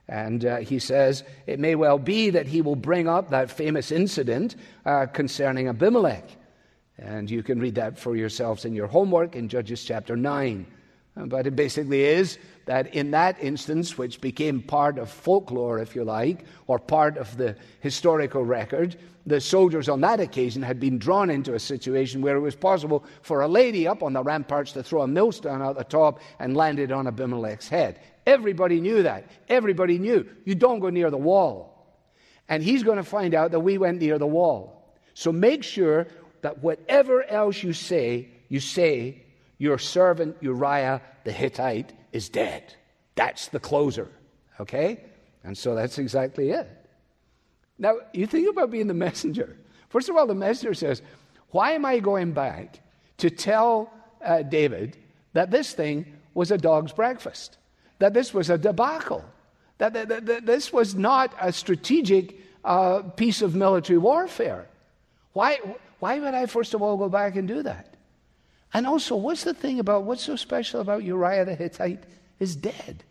And 0.09 0.45
uh, 0.45 0.59
he 0.59 0.79
says, 0.79 1.25
It 1.47 1.59
may 1.59 1.75
well 1.75 1.99
be 1.99 2.29
that 2.29 2.47
he 2.47 2.61
will 2.61 2.77
bring 2.77 3.09
up 3.09 3.31
that 3.31 3.51
famous 3.51 3.91
incident 3.91 4.57
uh, 4.85 5.07
concerning 5.07 5.69
Abimelech. 5.69 6.29
And 6.99 7.31
you 7.31 7.43
can 7.43 7.59
read 7.59 7.77
that 7.77 7.99
for 7.99 8.15
yourselves 8.15 8.67
in 8.67 8.75
your 8.75 8.89
homework 8.89 9.35
in 9.35 9.49
Judges 9.49 9.83
chapter 9.83 10.19
9. 10.19 10.67
Uh, 11.17 11.25
but 11.25 11.47
it 11.47 11.57
basically 11.57 12.05
is 12.05 12.37
that 12.67 12.95
in 12.95 13.13
that 13.13 13.43
instance, 13.43 13.97
which 13.97 14.21
became 14.21 14.61
part 14.61 14.99
of 14.99 15.09
folklore, 15.09 15.79
if 15.79 15.97
you 15.97 16.05
like, 16.05 16.45
or 16.67 16.79
part 16.79 17.17
of 17.17 17.39
the 17.39 17.57
historical 17.81 18.45
record, 18.45 18.99
the 19.27 19.41
soldiers 19.41 19.89
on 19.89 20.01
that 20.01 20.21
occasion 20.21 20.63
had 20.63 20.81
been 20.81 20.99
drawn 20.99 21.31
into 21.31 21.55
a 21.55 21.59
situation 21.59 22.23
where 22.23 22.37
it 22.37 22.41
was 22.41 22.57
possible 22.57 23.05
for 23.23 23.43
a 23.43 23.49
lady 23.49 23.87
up 23.87 24.03
on 24.03 24.13
the 24.13 24.23
ramparts 24.23 24.73
to 24.73 24.83
throw 24.83 25.03
a 25.03 25.07
millstone 25.07 25.63
out 25.63 25.77
the 25.77 25.85
top 25.85 26.21
and 26.39 26.57
land 26.57 26.79
it 26.79 26.91
on 26.91 27.07
Abimelech's 27.07 27.69
head. 27.69 28.01
Everybody 28.27 28.81
knew 28.81 29.03
that. 29.05 29.27
Everybody 29.49 29.99
knew. 29.99 30.29
You 30.45 30.55
don't 30.55 30.81
go 30.81 30.91
near 30.91 31.11
the 31.11 31.17
wall. 31.17 31.69
And 32.49 32.63
he's 32.63 32.83
going 32.83 32.97
to 32.97 33.05
find 33.05 33.35
out 33.35 33.53
that 33.53 33.61
we 33.61 33.79
went 33.79 34.01
near 34.01 34.19
the 34.19 34.27
wall. 34.27 34.97
So 35.15 35.31
make 35.31 35.63
sure 35.63 36.07
that 36.43 36.63
whatever 36.63 37.23
else 37.25 37.63
you 37.63 37.73
say, 37.73 38.29
you 38.49 38.61
say, 38.61 39.23
your 39.59 39.79
servant 39.79 40.37
Uriah 40.41 41.01
the 41.25 41.33
Hittite 41.33 41.93
is 42.11 42.29
dead. 42.29 42.75
That's 43.15 43.49
the 43.49 43.61
closer. 43.61 44.11
Okay? 44.59 45.05
And 45.45 45.57
so 45.57 45.75
that's 45.75 45.99
exactly 45.99 46.51
it. 46.51 46.69
Now, 47.83 47.97
you 48.15 48.27
think 48.27 48.49
about 48.49 48.71
being 48.71 48.87
the 48.87 48.95
messenger. 48.95 49.57
First 49.91 50.09
of 50.09 50.17
all, 50.17 50.27
the 50.27 50.35
messenger 50.35 50.73
says, 50.73 51.03
Why 51.51 51.73
am 51.73 51.85
I 51.85 51.99
going 51.99 52.33
back 52.33 52.81
to 53.19 53.29
tell 53.29 53.93
uh, 54.25 54.43
David 54.43 54.97
that 55.35 55.51
this 55.51 55.75
thing 55.75 56.07
was 56.33 56.51
a 56.51 56.57
dog's 56.57 56.93
breakfast? 56.93 57.59
that 58.03 58.15
this 58.15 58.35
was 58.35 58.51
a 58.51 58.59
debacle, 58.59 59.25
that, 59.79 59.93
that, 59.93 60.27
that, 60.27 60.45
this 60.45 60.73
was 60.73 60.97
not 60.97 61.33
a 61.41 61.53
strategic 61.53 62.35
uh, 62.65 63.01
piece 63.15 63.43
of 63.43 63.55
military 63.55 63.97
warfare. 63.97 64.67
Why, 65.35 65.61
why 66.01 66.19
would 66.19 66.35
I, 66.35 66.47
first 66.47 66.75
of 66.75 66.83
all, 66.83 66.97
go 66.97 67.09
back 67.09 67.37
and 67.37 67.47
do 67.47 67.63
that? 67.63 67.95
And 68.75 68.89
also, 68.89 69.15
what's 69.15 69.45
the 69.45 69.55
thing 69.55 69.79
about 69.79 70.03
what's 70.03 70.25
so 70.25 70.35
special 70.35 70.81
about 70.81 71.05
Uriah 71.05 71.45
the 71.45 71.55
Hittite 71.55 72.03
is 72.41 72.57
dead? 72.57 73.05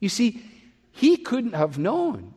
You 0.00 0.08
see, 0.08 0.42
he 0.90 1.16
couldn't 1.16 1.54
have 1.54 1.78
known 1.78 2.34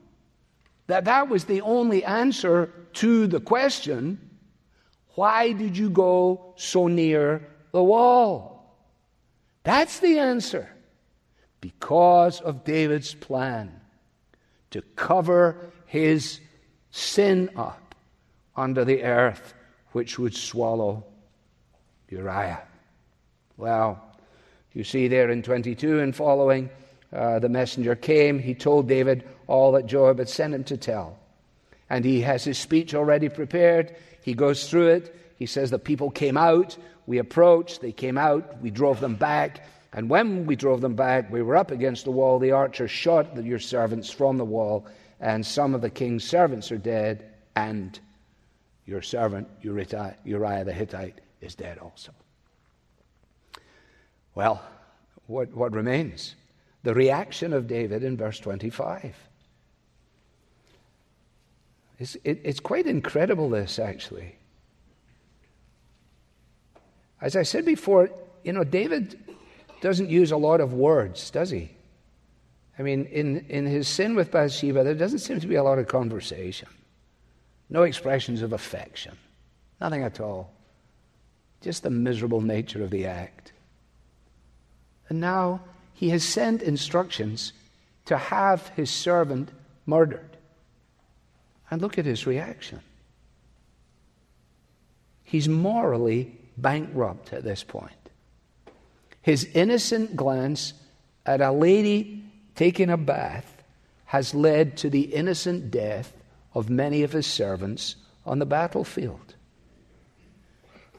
that 0.88 1.06
that 1.06 1.30
was 1.30 1.46
the 1.46 1.62
only 1.62 2.04
answer 2.04 2.72
to 2.94 3.28
the 3.28 3.40
question 3.40 4.30
why 5.16 5.52
did 5.52 5.78
you 5.78 5.90
go 5.90 6.54
so 6.56 6.88
near 6.88 7.48
the 7.74 7.84
wall? 7.84 8.78
That's 9.64 10.00
the 10.00 10.20
answer 10.20 10.70
because 11.60 12.42
of 12.42 12.64
David's 12.64 13.14
plan 13.14 13.82
to 14.72 14.82
cover 14.96 15.72
his 15.86 16.40
sin 16.92 17.50
up 17.56 17.94
under 18.56 18.86
the 18.86 19.04
earth 19.04 19.54
which 19.92 20.18
would 20.18 20.36
swallow 20.36 21.06
Uriah. 22.10 22.62
Well, 23.58 24.02
you 24.74 24.84
see 24.84 25.08
there 25.08 25.30
in 25.30 25.44
22 25.44 26.00
and 26.00 26.16
following, 26.16 26.70
uh, 27.14 27.40
the 27.40 27.50
messenger 27.50 27.96
came. 27.96 28.40
He 28.40 28.56
told 28.56 28.88
David 28.88 29.28
all 29.52 29.74
that 29.74 29.86
Joab 29.86 30.18
had 30.20 30.30
sent 30.30 30.54
him 30.54 30.64
to 30.66 30.78
tell. 30.78 31.18
and 31.90 32.06
he 32.06 32.22
has 32.22 32.46
his 32.46 32.58
speech 32.58 32.96
already 32.96 33.28
prepared. 33.28 33.94
He 34.22 34.34
goes 34.34 34.70
through 34.70 34.88
it. 34.88 35.14
He 35.38 35.46
says 35.46 35.70
the 35.70 35.78
people 35.78 36.10
came 36.10 36.38
out. 36.38 36.78
We 37.06 37.18
approached. 37.18 37.82
They 37.82 37.92
came 37.92 38.18
out. 38.18 38.62
We 38.62 38.72
drove 38.72 39.02
them 39.02 39.16
back. 39.16 39.68
And 39.92 40.10
when 40.10 40.46
we 40.46 40.56
drove 40.56 40.80
them 40.80 40.96
back, 40.96 41.30
we 41.30 41.42
were 41.42 41.58
up 41.58 41.70
against 41.70 42.06
the 42.06 42.12
wall. 42.12 42.40
The 42.40 42.54
archer 42.54 42.88
shot 42.88 43.36
your 43.44 43.60
servants 43.60 44.10
from 44.10 44.38
the 44.38 44.46
wall, 44.46 44.86
and 45.20 45.46
some 45.46 45.76
of 45.76 45.82
the 45.82 45.90
king's 45.90 46.24
servants 46.24 46.72
are 46.72 46.78
dead, 46.78 47.28
and 47.58 48.00
your 48.86 49.02
servant 49.02 49.50
Uriah, 49.62 50.16
Uriah 50.24 50.64
the 50.64 50.72
Hittite 50.72 51.20
is 51.42 51.56
dead 51.56 51.78
also. 51.78 52.14
Well, 54.34 54.64
what, 55.28 55.54
what 55.54 55.74
remains? 55.74 56.36
The 56.84 56.94
reaction 56.94 57.52
of 57.52 57.68
David 57.68 58.02
in 58.06 58.16
verse 58.16 58.40
25. 58.40 59.14
It's, 62.02 62.16
it, 62.24 62.42
it's 62.44 62.60
quite 62.60 62.88
incredible, 62.88 63.52
this, 63.52 63.78
actually. 63.78 64.36
As 67.22 67.36
I 67.36 67.44
said 67.44 67.64
before, 67.64 68.10
you 68.44 68.54
know, 68.54 68.64
David 68.64 69.20
doesn't 69.82 70.10
use 70.10 70.32
a 70.32 70.38
lot 70.38 70.62
of 70.62 70.74
words, 70.74 71.30
does 71.30 71.52
he? 71.52 71.70
I 72.80 72.82
mean, 72.82 73.06
in, 73.06 73.46
in 73.50 73.68
his 73.68 73.88
sin 73.88 74.16
with 74.16 74.32
Bathsheba, 74.32 74.84
there 74.84 74.96
doesn't 74.96 75.20
seem 75.20 75.40
to 75.42 75.48
be 75.48 75.54
a 75.54 75.64
lot 75.64 75.78
of 75.78 75.88
conversation, 75.88 76.70
no 77.70 77.84
expressions 77.84 78.42
of 78.42 78.52
affection, 78.52 79.16
nothing 79.80 80.02
at 80.02 80.20
all. 80.20 80.52
Just 81.62 81.84
the 81.84 81.92
miserable 81.92 82.42
nature 82.42 82.84
of 82.84 82.90
the 82.90 83.06
act. 83.06 83.52
And 85.08 85.20
now 85.20 85.62
he 85.94 86.10
has 86.10 86.24
sent 86.24 86.64
instructions 86.64 87.54
to 88.06 88.18
have 88.18 88.70
his 88.70 88.90
servant 88.90 89.50
murdered. 89.86 90.31
And 91.72 91.82
look 91.82 91.98
at 91.98 92.06
his 92.06 92.28
reaction. 92.28 92.82
He's 95.24 95.48
morally 95.48 96.38
bankrupt 96.58 97.32
at 97.32 97.44
this 97.44 97.64
point. 97.64 97.94
His 99.22 99.46
innocent 99.54 100.16
glance 100.18 100.74
at 101.26 101.40
a 101.40 101.52
lady 101.52 102.24
taking 102.56 102.90
a 102.90 102.98
bath 102.98 103.64
has 104.06 104.36
led 104.36 104.76
to 104.78 104.90
the 104.90 105.02
innocent 105.02 105.72
death 105.72 106.12
of 106.54 106.70
many 106.70 107.04
of 107.04 107.14
his 107.14 107.26
servants 107.26 107.96
on 108.26 108.40
the 108.40 108.46
battlefield. 108.46 109.36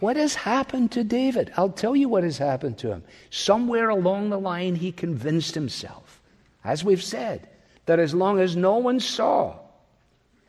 What 0.00 0.16
has 0.16 0.35
happened 0.35 0.92
to 0.92 1.04
David? 1.04 1.52
I'll 1.56 1.68
tell 1.68 1.94
you 1.94 2.08
what 2.08 2.24
has 2.24 2.38
happened 2.38 2.78
to 2.78 2.88
him. 2.88 3.04
Somewhere 3.30 3.90
along 3.90 4.30
the 4.30 4.40
line, 4.40 4.74
he 4.74 4.90
convinced 4.90 5.54
himself, 5.54 6.20
as 6.64 6.82
we've 6.82 7.02
said, 7.02 7.48
that 7.87 7.98
as 8.00 8.14
long 8.14 8.40
as 8.40 8.56
no 8.56 8.78
one 8.78 8.98
saw, 8.98 9.58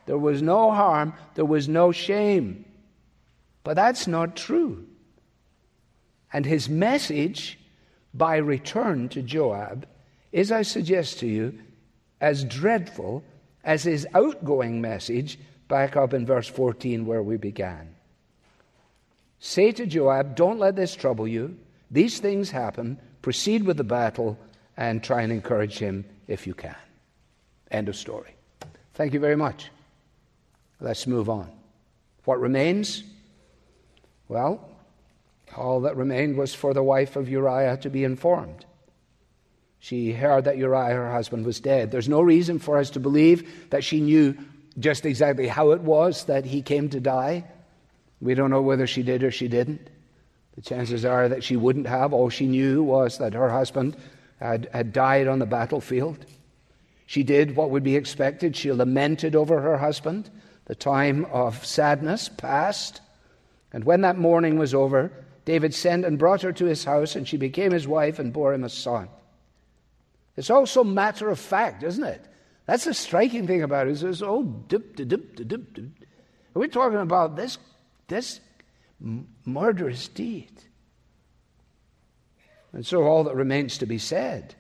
there 0.06 0.18
was 0.18 0.42
no 0.42 0.72
harm, 0.72 1.14
there 1.36 1.46
was 1.46 1.68
no 1.68 1.92
shame. 1.92 2.66
But 3.64 3.76
that's 3.76 4.08
not 4.08 4.36
true. 4.36 4.86
And 6.32 6.46
his 6.46 6.68
message 6.68 7.60
by 8.14 8.38
return 8.38 9.10
to 9.10 9.22
Joab 9.22 9.88
is, 10.32 10.52
I 10.52 10.64
suggest 10.64 11.20
to 11.20 11.28
you, 11.28 11.58
as 12.20 12.44
dreadful 12.44 13.24
as 13.64 13.84
his 13.84 14.08
outgoing 14.14 14.82
message 14.82 15.40
back 15.68 15.96
up 15.96 16.14
in 16.14 16.26
verse 16.26 16.48
14 16.48 17.06
where 17.06 17.24
we 17.24 17.38
began. 17.38 17.96
Say 19.40 19.72
to 19.74 19.86
Joab, 19.86 20.36
Don't 20.36 20.60
let 20.60 20.76
this 20.76 20.96
trouble 20.96 21.28
you. 21.28 21.58
These 21.92 22.20
things 22.20 22.50
happen. 22.50 23.00
Proceed 23.22 23.64
with 23.64 23.78
the 23.78 23.84
battle 23.84 24.38
and 24.78 25.04
try 25.04 25.22
and 25.22 25.32
encourage 25.32 25.78
him 25.78 26.06
if 26.28 26.48
you 26.48 26.54
can. 26.54 26.76
End 27.72 27.90
of 27.90 27.96
story. 27.96 28.36
Thank 28.94 29.14
you 29.14 29.20
very 29.20 29.36
much. 29.36 29.70
Let's 30.84 31.08
move 31.08 31.30
on. 31.30 31.50
What 32.26 32.42
remains? 32.42 33.04
Well, 34.28 34.70
all 35.56 35.82
that 35.82 35.96
remained 35.96 36.38
was 36.38 36.54
for 36.54 36.74
the 36.74 36.84
wife 36.84 37.16
of 37.16 37.30
Uriah 37.30 37.78
to 37.78 37.90
be 37.90 38.04
informed. 38.04 38.66
She 39.80 40.12
heard 40.12 40.44
that 40.44 40.58
Uriah, 40.58 40.94
her 40.94 41.12
husband, 41.12 41.46
was 41.46 41.62
dead. 41.62 41.90
There's 41.90 42.10
no 42.10 42.22
reason 42.22 42.60
for 42.60 42.78
us 42.78 42.90
to 42.92 43.00
believe 43.00 43.70
that 43.70 43.84
she 43.84 44.02
knew 44.02 44.38
just 44.78 45.06
exactly 45.06 45.48
how 45.48 45.72
it 45.72 45.82
was 45.82 46.26
that 46.26 46.44
he 46.44 46.62
came 46.62 46.90
to 46.90 47.00
die. 47.00 47.46
We 48.20 48.34
don't 48.34 48.50
know 48.50 48.62
whether 48.62 48.88
she 48.88 49.04
did 49.04 49.24
or 49.24 49.32
she 49.32 49.48
didn't. 49.48 49.90
The 50.56 50.62
chances 50.62 51.06
are 51.06 51.30
that 51.30 51.46
she 51.46 51.56
wouldn't 51.56 51.88
have. 51.88 52.12
All 52.12 52.30
she 52.30 52.46
knew 52.46 52.84
was 52.84 53.20
that 53.20 53.34
her 53.34 53.50
husband 53.50 53.96
had, 54.38 54.70
had 54.74 54.92
died 54.92 55.28
on 55.30 55.40
the 55.40 55.46
battlefield. 55.46 56.26
She 57.06 57.24
did 57.24 57.56
what 57.56 57.70
would 57.70 57.84
be 57.84 57.96
expected. 57.96 58.58
She 58.58 58.72
lamented 58.72 59.34
over 59.34 59.62
her 59.62 59.78
husband. 59.78 60.30
The 60.66 60.76
time 60.76 61.26
of 61.26 61.66
sadness 61.66 62.30
passed. 62.30 63.02
And 63.72 63.84
when 63.84 64.02
that 64.02 64.18
mourning 64.18 64.58
was 64.58 64.74
over, 64.74 65.12
David 65.46 65.74
sent 65.74 66.06
and 66.06 66.18
brought 66.18 66.42
her 66.44 66.54
to 66.54 66.66
his 66.66 66.86
house, 66.86 67.16
and 67.16 67.28
she 67.28 67.38
became 67.38 67.72
his 67.72 67.88
wife 67.88 68.20
and 68.20 68.32
bore 68.32 68.54
him 68.54 68.64
a 68.64 68.70
son. 68.70 69.10
It's 70.38 70.50
also 70.50 70.84
matter 70.84 71.30
of 71.30 71.40
fact, 71.40 71.84
isn't 71.84 72.04
it? 72.04 72.26
That's 72.66 72.86
the 72.86 72.94
striking 72.94 73.46
thing 73.46 73.62
about 73.62 73.88
it. 73.88 74.02
It's 74.02 74.22
oh, 74.22 74.44
dip, 74.44 74.96
dip, 74.96 75.10
dip, 75.10 75.36
dip, 75.36 75.74
dip. 75.74 75.86
We're 76.54 76.68
talking 76.68 77.00
about 77.00 77.36
this, 77.36 77.58
this 78.08 78.40
murderous 79.46 80.08
deed. 80.08 80.52
And 82.72 82.86
so 82.86 83.04
all 83.04 83.26
that 83.26 83.36
remains 83.36 83.78
to 83.80 83.86
be 83.86 83.98
said 83.98 84.56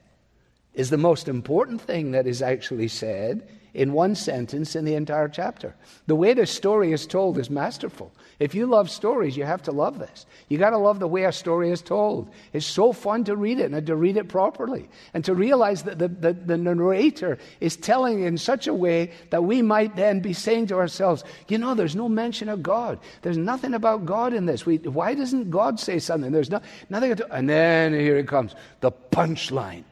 is 0.74 0.89
the 0.89 0.98
most 0.98 1.28
important 1.28 1.82
thing 1.82 2.12
that 2.12 2.28
is 2.28 2.42
actually 2.42 2.88
said 2.88 3.48
in 3.74 3.92
one 3.92 4.14
sentence 4.14 4.76
in 4.76 4.86
the 4.86 4.94
entire 4.94 5.28
chapter. 5.28 5.76
The 6.06 6.16
way 6.16 6.34
the 6.34 6.46
story 6.46 6.92
is 6.92 7.08
told 7.08 7.40
is 7.40 7.50
masterful. 7.50 8.12
If 8.40 8.54
you 8.54 8.68
love 8.68 8.90
stories, 8.90 9.36
you 9.36 9.46
have 9.46 9.64
to 9.64 9.72
love 9.72 10.00
this. 10.00 10.26
You 10.48 10.58
got 10.58 10.72
to 10.72 10.78
love 10.78 11.00
the 11.00 11.08
way 11.08 11.24
a 11.24 11.32
story 11.32 11.72
is 11.72 11.82
told. 11.82 12.30
It's 12.52 12.66
so 12.66 12.94
fun 12.94 13.24
to 13.24 13.36
read 13.36 13.60
it 13.60 13.72
and 13.72 13.88
to 13.88 13.96
read 13.96 14.18
it 14.18 14.28
properly 14.28 14.90
and 15.14 15.26
to 15.26 15.34
realize 15.34 15.84
that 15.84 15.98
the, 15.98 16.08
the, 16.08 16.34
the 16.34 16.58
narrator 16.58 17.40
is 17.62 17.76
telling 17.76 18.24
in 18.24 18.38
such 18.38 18.68
a 18.68 18.74
way 18.74 19.12
that 19.32 19.44
we 19.44 19.62
might 19.62 19.96
then 19.96 20.20
be 20.20 20.34
saying 20.34 20.68
to 20.68 20.76
ourselves, 20.76 21.24
you 21.48 21.58
know, 21.58 21.74
there's 21.74 21.96
no 21.96 22.10
mention 22.10 22.50
of 22.50 22.62
God. 22.62 23.00
There's 23.24 23.38
nothing 23.38 23.74
about 23.74 24.06
God 24.06 24.34
in 24.34 24.46
this. 24.46 24.66
We, 24.66 24.78
why 24.78 25.16
doesn't 25.16 25.50
God 25.50 25.80
say 25.80 25.98
something? 25.98 26.32
There's 26.32 26.52
no, 26.52 26.62
nothing. 26.90 27.16
To, 27.16 27.34
and 27.34 27.50
then 27.50 27.94
here 27.94 28.18
it 28.18 28.28
comes 28.28 28.56
the 28.82 28.92
punchline. 28.92 29.84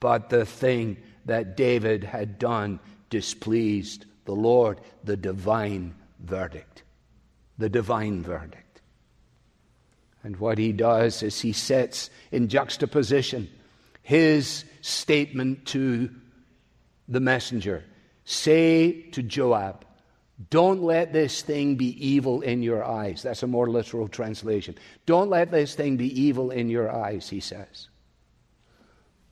But 0.00 0.28
the 0.28 0.44
thing 0.44 0.98
that 1.24 1.56
David 1.56 2.04
had 2.04 2.38
done 2.38 2.78
displeased 3.10 4.06
the 4.24 4.34
Lord, 4.34 4.80
the 5.04 5.16
divine 5.16 5.94
verdict. 6.20 6.82
The 7.58 7.68
divine 7.68 8.22
verdict. 8.22 8.80
And 10.22 10.36
what 10.38 10.58
he 10.58 10.72
does 10.72 11.22
is 11.22 11.40
he 11.40 11.52
sets 11.52 12.10
in 12.32 12.48
juxtaposition 12.48 13.48
his 14.02 14.64
statement 14.82 15.66
to 15.66 16.10
the 17.08 17.20
messenger 17.20 17.84
Say 18.26 19.02
to 19.12 19.22
Joab, 19.22 19.84
don't 20.50 20.82
let 20.82 21.12
this 21.12 21.42
thing 21.42 21.76
be 21.76 22.04
evil 22.04 22.42
in 22.42 22.60
your 22.60 22.84
eyes. 22.84 23.22
That's 23.22 23.44
a 23.44 23.46
more 23.46 23.70
literal 23.70 24.08
translation. 24.08 24.76
Don't 25.06 25.30
let 25.30 25.52
this 25.52 25.76
thing 25.76 25.96
be 25.96 26.20
evil 26.20 26.50
in 26.50 26.68
your 26.68 26.90
eyes, 26.90 27.28
he 27.28 27.38
says. 27.38 27.88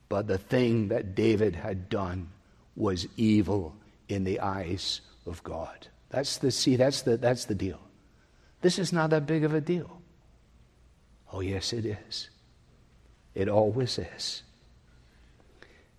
But 0.07 0.27
the 0.27 0.37
thing 0.37 0.87
that 0.87 1.13
David 1.13 1.57
had 1.57 1.89
done 1.89 2.29
was 2.75 3.07
evil 3.17 3.75
in 4.07 4.23
the 4.23 4.39
eyes 4.39 5.01
of 5.25 5.43
God. 5.43 5.87
That's 6.09 6.37
the 6.37 6.51
see, 6.51 6.75
that's 6.75 7.01
the 7.01 7.17
that's 7.17 7.45
the 7.45 7.55
deal. 7.55 7.79
This 8.61 8.79
is 8.79 8.93
not 8.93 9.09
that 9.11 9.25
big 9.25 9.43
of 9.43 9.53
a 9.53 9.61
deal. 9.61 10.01
Oh 11.31 11.41
yes 11.41 11.73
it 11.73 11.85
is. 11.85 12.29
It 13.33 13.49
always 13.49 13.99
is. 13.99 14.43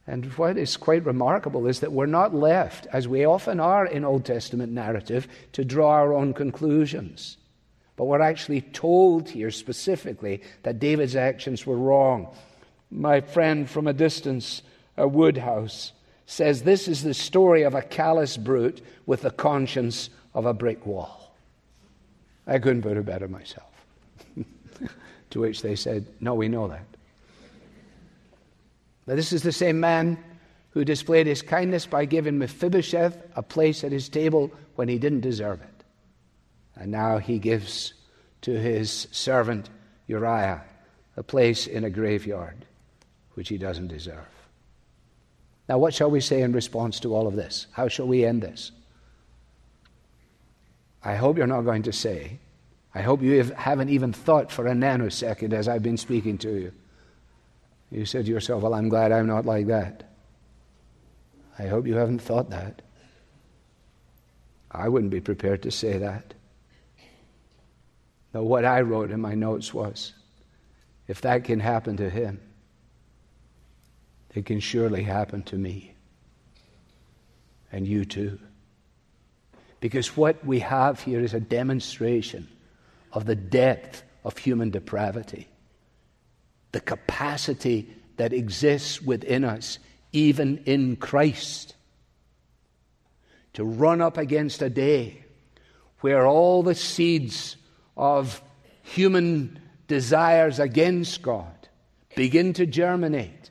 And 0.07 0.27
what 0.39 0.57
is 0.57 0.77
quite 0.77 1.05
remarkable 1.05 1.67
is 1.67 1.81
that 1.81 1.93
we're 1.93 2.07
not 2.07 2.33
left, 2.33 2.87
as 2.93 3.09
we 3.09 3.25
often 3.25 3.59
are 3.59 3.85
in 3.85 4.05
Old 4.05 4.25
Testament 4.25 4.73
narrative, 4.73 5.27
to 5.53 5.65
draw 5.65 5.91
our 5.91 6.15
own 6.15 6.33
conclusions. 6.33 7.37
But 7.97 8.05
we're 8.05 8.21
actually 8.21 8.61
told 8.61 9.29
here 9.29 9.51
specifically 9.51 10.43
that 10.63 10.79
David's 10.79 11.17
actions 11.17 11.67
were 11.67 11.77
wrong. 11.77 12.29
My 12.91 13.21
friend 13.21 13.69
from 13.69 13.89
a 13.89 13.93
distance, 13.93 14.63
a 14.97 15.09
Woodhouse, 15.09 15.93
says 16.27 16.63
this 16.63 16.89
is 16.89 17.03
the 17.03 17.15
story 17.15 17.63
of 17.63 17.75
a 17.75 17.83
callous 17.83 18.37
brute 18.37 18.85
with 19.07 19.23
the 19.23 19.31
conscience 19.31 20.11
of 20.35 20.45
a 20.45 20.53
brick 20.53 20.85
wall. 20.85 21.35
I 22.47 22.59
couldn't 22.59 22.83
put 22.83 22.97
it 22.97 23.07
better 23.07 23.29
myself. 23.29 23.73
to 25.31 25.41
which 25.41 25.63
they 25.63 25.77
said, 25.77 26.07
No, 26.21 26.35
we 26.35 26.49
know 26.49 26.69
that. 26.69 26.85
Now, 29.07 29.15
this 29.15 29.33
is 29.33 29.43
the 29.43 29.53
same 29.53 29.79
man 29.79 30.19
who 30.71 30.85
displayed 30.85 31.27
his 31.27 31.43
kindness 31.43 31.87
by 31.87 32.05
giving 32.05 32.39
Mephibosheth 32.39 33.17
a 33.37 33.43
place 33.43 33.85
at 33.85 33.93
his 33.93 34.09
table 34.09 34.51
when 34.75 34.89
he 34.89 34.99
didn't 34.99 35.21
deserve 35.21 35.61
it. 35.63 35.85
And 36.75 36.91
now 36.91 37.19
he 37.19 37.39
gives 37.39 37.95
to 38.43 38.51
his 38.51 39.09
servant 39.11 39.71
Uriah 40.07 40.63
a 41.17 41.23
place 41.23 41.67
in 41.67 41.85
a 41.85 41.91
graveyard 41.91 42.67
which 43.35 43.49
he 43.49 43.59
doesn't 43.59 43.89
deserve. 43.89 44.36
Now, 45.69 45.79
what 45.79 45.95
shall 45.95 46.11
we 46.11 46.21
say 46.21 46.43
in 46.43 46.53
response 46.53 47.01
to 47.01 47.15
all 47.15 47.27
of 47.27 47.35
this? 47.35 47.67
How 47.73 47.89
shall 47.89 48.07
we 48.07 48.25
end 48.25 48.43
this? 48.43 48.71
I 51.03 51.17
hope 51.17 51.37
you're 51.37 51.47
not 51.47 51.63
going 51.63 51.83
to 51.85 51.93
say, 51.93 52.39
I 52.95 53.03
hope 53.03 53.23
you 53.23 53.43
haven't 53.43 53.91
even 53.91 54.13
thought 54.13 54.51
for 54.51 54.67
a 54.67 54.73
nanosecond 54.73 55.53
as 55.53 55.69
I've 55.69 55.83
been 55.83 55.97
speaking 55.97 56.39
to 56.39 56.51
you. 56.51 56.73
You 57.91 58.05
said 58.05 58.25
to 58.25 58.31
yourself, 58.31 58.63
Well, 58.63 58.75
I'm 58.75 58.89
glad 58.89 59.13
I'm 59.13 59.27
not 59.27 59.45
like 59.47 59.67
that. 59.67 60.05
I 61.59 61.67
hope 61.67 61.87
you 61.87 61.97
haven't 61.97 62.21
thought 62.21 62.51
that. 62.51 62.83
I 64.71 64.89
wouldn't 64.89 65.13
be 65.13 65.21
prepared 65.21 65.63
to 65.63 65.71
say 65.71 65.99
that. 65.99 66.35
But 68.33 68.45
what 68.45 68.65
I 68.65 68.81
wrote 68.83 69.11
in 69.11 69.21
my 69.21 69.35
notes 69.35 69.73
was 69.73 70.13
if 71.09 71.21
that 71.23 71.45
can 71.45 71.61
happen 71.61 71.97
to 71.99 72.11
him, 72.11 72.41
it 74.37 74.47
can 74.47 74.61
surely 74.61 75.03
happen 75.03 75.43
to 75.45 75.57
me. 75.57 75.95
And 77.73 77.87
you 77.87 78.05
too. 78.05 78.39
Because 79.81 80.17
what 80.17 80.45
we 80.45 80.61
have 80.61 81.01
here 81.01 81.21
is 81.21 81.35
a 81.35 81.41
demonstration 81.41 82.49
of 83.13 83.25
the 83.25 83.35
depth 83.35 84.03
of 84.25 84.37
human 84.37 84.71
depravity, 84.71 85.49
the 86.73 86.81
capacity 86.81 87.89
that 88.17 88.33
exists 88.33 89.01
within 89.01 89.45
us, 89.45 89.79
even 90.13 90.59
in 90.67 90.97
Christ, 90.97 91.75
to 93.55 93.65
run 93.65 94.01
up 94.01 94.19
against 94.19 94.61
a 94.63 94.71
day 94.71 95.25
where 96.01 96.27
all 96.27 96.63
the 96.63 96.75
seeds 96.75 97.57
of 97.97 98.43
human 98.83 99.59
desires 99.89 100.59
against 100.59 101.23
God 101.23 101.69
begin 102.15 102.53
to 102.55 102.67
germinate. 102.67 103.51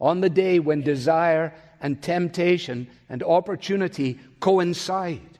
On 0.00 0.20
the 0.20 0.30
day 0.30 0.58
when 0.58 0.82
desire 0.82 1.54
and 1.80 2.00
temptation 2.02 2.88
and 3.08 3.22
opportunity 3.22 4.18
coincide. 4.40 5.38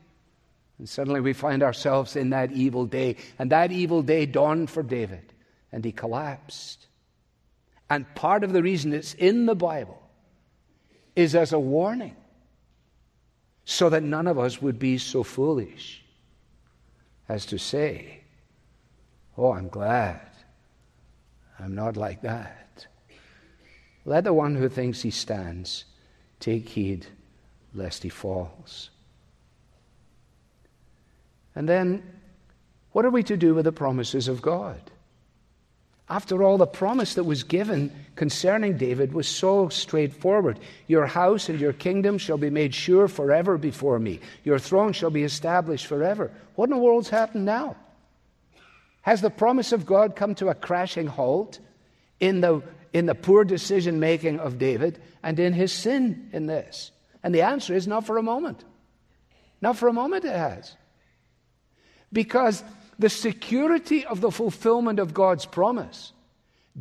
And 0.78 0.88
suddenly 0.88 1.20
we 1.20 1.32
find 1.32 1.62
ourselves 1.62 2.16
in 2.16 2.30
that 2.30 2.52
evil 2.52 2.86
day. 2.86 3.16
And 3.38 3.50
that 3.50 3.72
evil 3.72 4.02
day 4.02 4.26
dawned 4.26 4.70
for 4.70 4.82
David, 4.82 5.32
and 5.72 5.84
he 5.84 5.92
collapsed. 5.92 6.86
And 7.90 8.12
part 8.14 8.44
of 8.44 8.52
the 8.52 8.62
reason 8.62 8.92
it's 8.92 9.14
in 9.14 9.46
the 9.46 9.56
Bible 9.56 10.00
is 11.16 11.34
as 11.34 11.52
a 11.52 11.58
warning, 11.58 12.16
so 13.64 13.88
that 13.88 14.02
none 14.02 14.26
of 14.26 14.38
us 14.38 14.62
would 14.62 14.78
be 14.78 14.98
so 14.98 15.22
foolish 15.22 16.04
as 17.28 17.46
to 17.46 17.58
say, 17.58 18.20
Oh, 19.36 19.52
I'm 19.52 19.68
glad 19.68 20.20
I'm 21.58 21.74
not 21.74 21.96
like 21.96 22.22
that. 22.22 22.86
Let 24.08 24.24
the 24.24 24.32
one 24.32 24.54
who 24.54 24.70
thinks 24.70 25.02
he 25.02 25.10
stands 25.10 25.84
take 26.40 26.66
heed 26.70 27.04
lest 27.74 28.02
he 28.02 28.08
falls. 28.08 28.88
And 31.54 31.68
then, 31.68 32.02
what 32.92 33.04
are 33.04 33.10
we 33.10 33.22
to 33.24 33.36
do 33.36 33.54
with 33.54 33.66
the 33.66 33.72
promises 33.72 34.26
of 34.26 34.40
God? 34.40 34.80
After 36.08 36.42
all, 36.42 36.56
the 36.56 36.66
promise 36.66 37.12
that 37.14 37.24
was 37.24 37.42
given 37.42 37.92
concerning 38.16 38.78
David 38.78 39.12
was 39.12 39.28
so 39.28 39.68
straightforward. 39.68 40.58
Your 40.86 41.04
house 41.04 41.50
and 41.50 41.60
your 41.60 41.74
kingdom 41.74 42.16
shall 42.16 42.38
be 42.38 42.48
made 42.48 42.74
sure 42.74 43.08
forever 43.08 43.58
before 43.58 43.98
me. 43.98 44.20
Your 44.42 44.58
throne 44.58 44.94
shall 44.94 45.10
be 45.10 45.22
established 45.22 45.84
forever. 45.84 46.30
What 46.54 46.70
in 46.70 46.76
the 46.76 46.82
world's 46.82 47.10
happened 47.10 47.44
now? 47.44 47.76
Has 49.02 49.20
the 49.20 49.28
promise 49.28 49.72
of 49.72 49.84
God 49.84 50.16
come 50.16 50.34
to 50.36 50.48
a 50.48 50.54
crashing 50.54 51.08
halt 51.08 51.58
in 52.20 52.40
the, 52.40 52.62
in 52.92 53.06
the 53.06 53.14
poor 53.14 53.44
decision 53.44 54.00
making 54.00 54.40
of 54.40 54.58
David 54.58 55.00
and 55.22 55.38
in 55.38 55.52
his 55.52 55.72
sin 55.72 56.30
in 56.32 56.46
this? 56.46 56.90
And 57.22 57.34
the 57.34 57.42
answer 57.42 57.74
is 57.74 57.86
not 57.86 58.06
for 58.06 58.18
a 58.18 58.22
moment. 58.22 58.64
Not 59.60 59.76
for 59.76 59.88
a 59.88 59.92
moment 59.92 60.24
it 60.24 60.36
has. 60.36 60.76
Because 62.12 62.62
the 62.98 63.08
security 63.08 64.04
of 64.04 64.20
the 64.20 64.30
fulfillment 64.30 64.98
of 64.98 65.14
God's 65.14 65.46
promise 65.46 66.12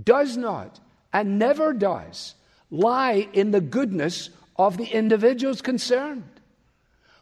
does 0.04 0.38
not 0.38 0.80
and 1.14 1.40
never 1.40 1.74
does 1.74 2.36
lie 2.70 3.28
in 3.34 3.52
the 3.52 3.62
goodness 3.62 4.30
of 4.58 4.78
the 4.78 4.86
individuals 4.86 5.62
concerned, 5.62 6.24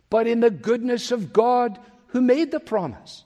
but 0.10 0.28
in 0.28 0.39
the 0.39 0.50
goodness 0.50 1.12
of 1.12 1.34
God 1.34 1.78
who 2.08 2.21
made 2.21 2.52
the 2.52 2.60
promise. 2.60 3.24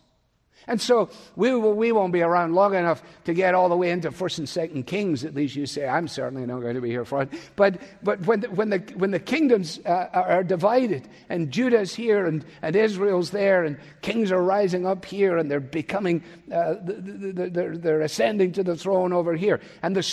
And 0.69 0.79
so 0.79 1.09
we, 1.35 1.51
will, 1.51 1.73
we 1.73 1.91
won't 1.91 2.13
be 2.13 2.21
around 2.21 2.53
long 2.53 2.75
enough 2.75 3.01
to 3.25 3.33
get 3.33 3.55
all 3.55 3.69
the 3.69 3.75
way 3.75 3.89
into 3.89 4.11
First 4.11 4.37
and 4.37 4.47
Second 4.47 4.85
Kings. 4.85 5.25
At 5.25 5.33
least 5.33 5.55
you 5.55 5.65
say 5.65 5.87
I'm 5.87 6.07
certainly 6.07 6.45
not 6.45 6.61
going 6.61 6.75
to 6.75 6.81
be 6.81 6.91
here 6.91 7.05
for 7.05 7.23
it. 7.23 7.29
But 7.55 7.81
but 8.03 8.21
when 8.27 8.41
the, 8.41 8.49
when 8.51 8.69
the 8.69 8.77
when 8.95 9.09
the 9.09 9.19
kingdoms 9.19 9.79
uh, 9.83 10.09
are 10.13 10.43
divided 10.43 11.09
and 11.27 11.51
Judah's 11.51 11.95
here 11.95 12.27
and, 12.27 12.45
and 12.61 12.75
Israel's 12.75 13.31
there 13.31 13.63
and 13.63 13.77
kings 14.01 14.31
are 14.31 14.41
rising 14.41 14.85
up 14.85 15.05
here 15.05 15.37
and 15.37 15.49
they're 15.49 15.59
becoming 15.59 16.23
uh, 16.53 16.75
they're, 16.81 17.75
they're 17.75 18.01
ascending 18.01 18.51
to 18.53 18.63
the 18.63 18.75
throne 18.75 19.11
over 19.11 19.35
here 19.35 19.59
and 19.81 19.95
the 19.95 20.03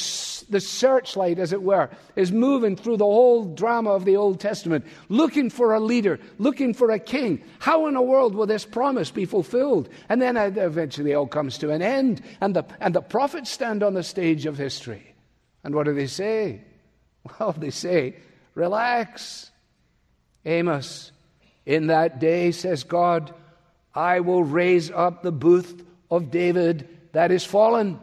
the 0.48 0.60
searchlight, 0.60 1.38
as 1.38 1.52
it 1.52 1.62
were, 1.62 1.90
is 2.14 2.32
moving 2.32 2.76
through 2.76 2.96
the 2.96 3.04
whole 3.04 3.44
drama 3.44 3.90
of 3.90 4.04
the 4.04 4.16
Old 4.16 4.40
Testament, 4.40 4.84
looking 5.08 5.50
for 5.50 5.74
a 5.74 5.80
leader, 5.80 6.18
looking 6.38 6.74
for 6.74 6.90
a 6.90 6.98
king. 6.98 7.42
How 7.58 7.86
in 7.86 7.94
the 7.94 8.02
world 8.02 8.34
will 8.34 8.46
this 8.46 8.64
promise 8.64 9.10
be 9.10 9.24
fulfilled? 9.24 9.88
And 10.08 10.20
then 10.22 10.36
eventually 10.56 11.14
all 11.14 11.26
comes 11.26 11.58
to 11.58 11.70
an 11.70 11.82
end, 11.82 12.22
and 12.40 12.54
the, 12.54 12.64
and 12.80 12.94
the 12.94 13.02
prophets 13.02 13.50
stand 13.50 13.82
on 13.82 13.94
the 13.94 14.02
stage 14.02 14.46
of 14.46 14.56
history. 14.56 15.14
And 15.64 15.74
what 15.74 15.86
do 15.86 15.94
they 15.94 16.06
say? 16.06 16.60
Well, 17.40 17.50
they 17.50 17.70
say, 17.70 18.14
relax. 18.54 19.50
Amos, 20.44 21.10
in 21.64 21.88
that 21.88 22.20
day, 22.20 22.52
says 22.52 22.84
God, 22.84 23.34
I 23.92 24.20
will 24.20 24.44
raise 24.44 24.92
up 24.92 25.22
the 25.22 25.32
booth 25.32 25.84
of 26.08 26.30
David 26.30 26.88
that 27.12 27.32
is 27.32 27.44
fallen. 27.44 27.98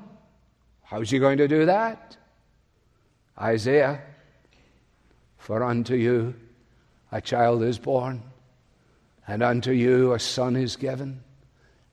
How's 0.82 1.10
he 1.10 1.20
going 1.20 1.38
to 1.38 1.48
do 1.48 1.68
that? 1.68 2.18
Isaiah, 3.40 4.02
for 5.38 5.64
unto 5.64 5.96
you 5.96 6.36
a 7.12 7.22
child 7.22 7.64
is 7.64 7.78
born, 7.78 8.24
and 9.28 9.42
unto 9.42 9.72
you 9.72 10.14
a 10.14 10.20
son 10.20 10.56
is 10.56 10.76
given, 10.76 11.24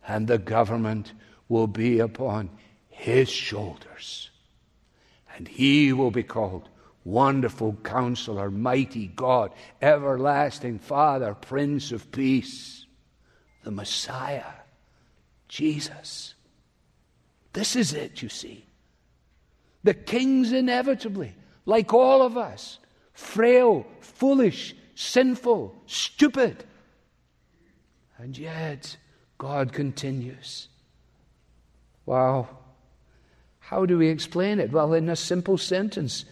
and 0.06 0.26
the 0.26 0.38
government 0.38 1.12
will 1.48 1.66
be 1.66 1.98
upon 1.98 2.50
his 2.88 3.28
shoulders. 3.28 4.30
And 5.36 5.48
he 5.48 5.92
will 5.92 6.10
be 6.10 6.22
called 6.22 6.68
Wonderful 7.04 7.76
Counselor, 7.82 8.50
Mighty 8.50 9.06
God, 9.08 9.52
Everlasting 9.80 10.78
Father, 10.78 11.34
Prince 11.34 11.92
of 11.92 12.10
Peace, 12.12 12.84
the 13.64 13.70
Messiah, 13.70 14.52
Jesus. 15.48 16.34
This 17.52 17.74
is 17.74 17.92
it, 17.92 18.22
you 18.22 18.28
see. 18.28 18.66
The 19.82 19.94
king's 19.94 20.52
inevitably, 20.52 21.34
like 21.64 21.92
all 21.94 22.22
of 22.22 22.36
us, 22.36 22.78
frail, 23.14 23.86
foolish, 24.00 24.74
sinful, 24.94 25.74
stupid. 25.86 26.64
And 28.18 28.36
yet, 28.36 28.96
God 29.40 29.72
continues. 29.72 30.68
Wow. 32.04 32.46
How 33.58 33.86
do 33.86 33.96
we 33.96 34.08
explain 34.08 34.60
it? 34.60 34.70
Well, 34.70 34.92
in 34.92 35.08
a 35.08 35.16
simple 35.16 35.56
sentence 35.56 36.26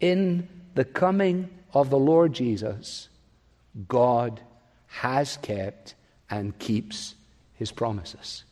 In 0.00 0.48
the 0.74 0.84
coming 0.84 1.50
of 1.72 1.88
the 1.88 1.98
Lord 1.98 2.32
Jesus, 2.32 3.08
God 3.86 4.40
has 4.88 5.36
kept 5.36 5.94
and 6.30 6.58
keeps 6.58 7.14
his 7.54 7.70
promises. 7.70 8.42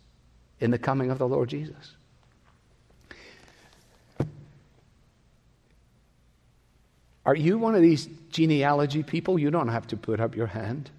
In 0.61 0.71
the 0.71 0.79
coming 0.79 1.11
of 1.11 1.19
the 1.19 1.27
Lord 1.27 1.49
Jesus. 1.49 1.97
Are 7.25 7.35
you 7.35 7.59
one 7.59 7.75
of 7.75 7.83
these 7.83 8.09
genealogy 8.31 9.03
people? 9.03 9.37
You 9.37 9.51
don't 9.51 9.69
have 9.69 9.89
to 9.89 9.97
put 9.97 10.21
up 10.21 10.37
your 10.37 10.47
hand. 10.47 10.91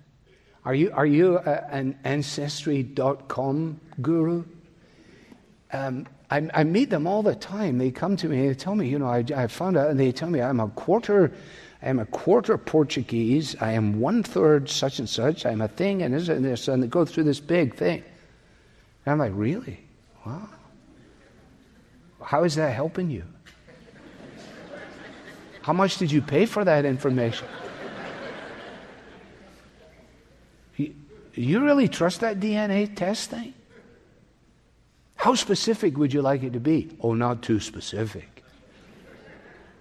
Are 0.68 0.76
you, 0.76 0.92
are 0.94 1.06
you 1.06 1.38
a, 1.38 1.64
an 1.72 1.98
Ancestry.com 2.04 3.80
guru? 4.02 4.44
Um, 5.72 6.08
I, 6.30 6.50
I, 6.54 6.66
meet 6.66 6.90
them 6.90 7.08
all 7.08 7.24
the 7.24 7.36
time. 7.36 7.78
They 7.78 7.90
come 7.90 8.18
to 8.18 8.28
me 8.28 8.40
and 8.42 8.50
they 8.50 8.54
tell 8.54 8.76
me, 8.76 8.90
you 8.90 9.00
know, 9.00 9.08
I, 9.08 9.24
I 9.34 9.48
found 9.48 9.78
out, 9.78 9.90
and 9.90 9.98
they 9.98 10.12
tell 10.12 10.30
me 10.30 10.42
I'm 10.42 10.60
a 10.60 10.68
quarter, 10.68 11.32
I 11.82 11.88
am 11.88 12.00
a 12.00 12.06
quarter 12.06 12.58
Portuguese. 12.58 13.56
I 13.62 13.72
am 13.72 14.02
one 14.02 14.24
third 14.24 14.68
such 14.68 15.00
and 15.00 15.08
such. 15.08 15.46
I'm 15.46 15.62
a 15.62 15.70
thing 15.70 16.02
and 16.02 16.14
this 16.14 16.28
and 16.28 16.44
this, 16.44 16.68
and 16.68 16.84
they 16.84 16.88
go 16.88 17.06
through 17.06 17.24
this 17.24 17.40
big 17.40 17.76
thing. 17.76 18.04
And 19.06 19.14
I'm 19.14 19.20
like, 19.20 19.32
really? 19.36 19.80
Wow. 20.26 20.50
How 22.22 22.44
is 22.44 22.56
that 22.56 22.76
helping 22.76 23.10
you? 23.10 23.24
How 25.62 25.72
much 25.72 25.96
did 25.96 26.12
you 26.12 26.22
pay 26.22 26.46
for 26.46 26.66
that 26.66 26.84
information? 26.84 27.48
You, 31.38 31.64
really 31.64 31.88
trust 31.88 32.22
that 32.22 32.40
DNA 32.40 32.96
test 32.96 33.30
thing? 33.30 33.54
How 35.16 35.36
specific 35.36 35.98
would 35.98 36.14
you 36.14 36.22
like 36.22 36.44
it 36.44 36.54
to 36.54 36.60
be? 36.60 36.96
Oh, 37.02 37.14
not 37.14 37.42
too 37.42 37.60
specific. 37.60 38.44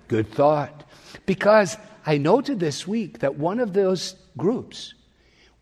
Good 0.09 0.30
thought. 0.32 0.84
Because 1.26 1.76
I 2.04 2.18
noted 2.18 2.59
this 2.59 2.86
week 2.86 3.20
that 3.20 3.36
one 3.36 3.61
of 3.61 3.72
those 3.72 4.16
groups 4.36 4.94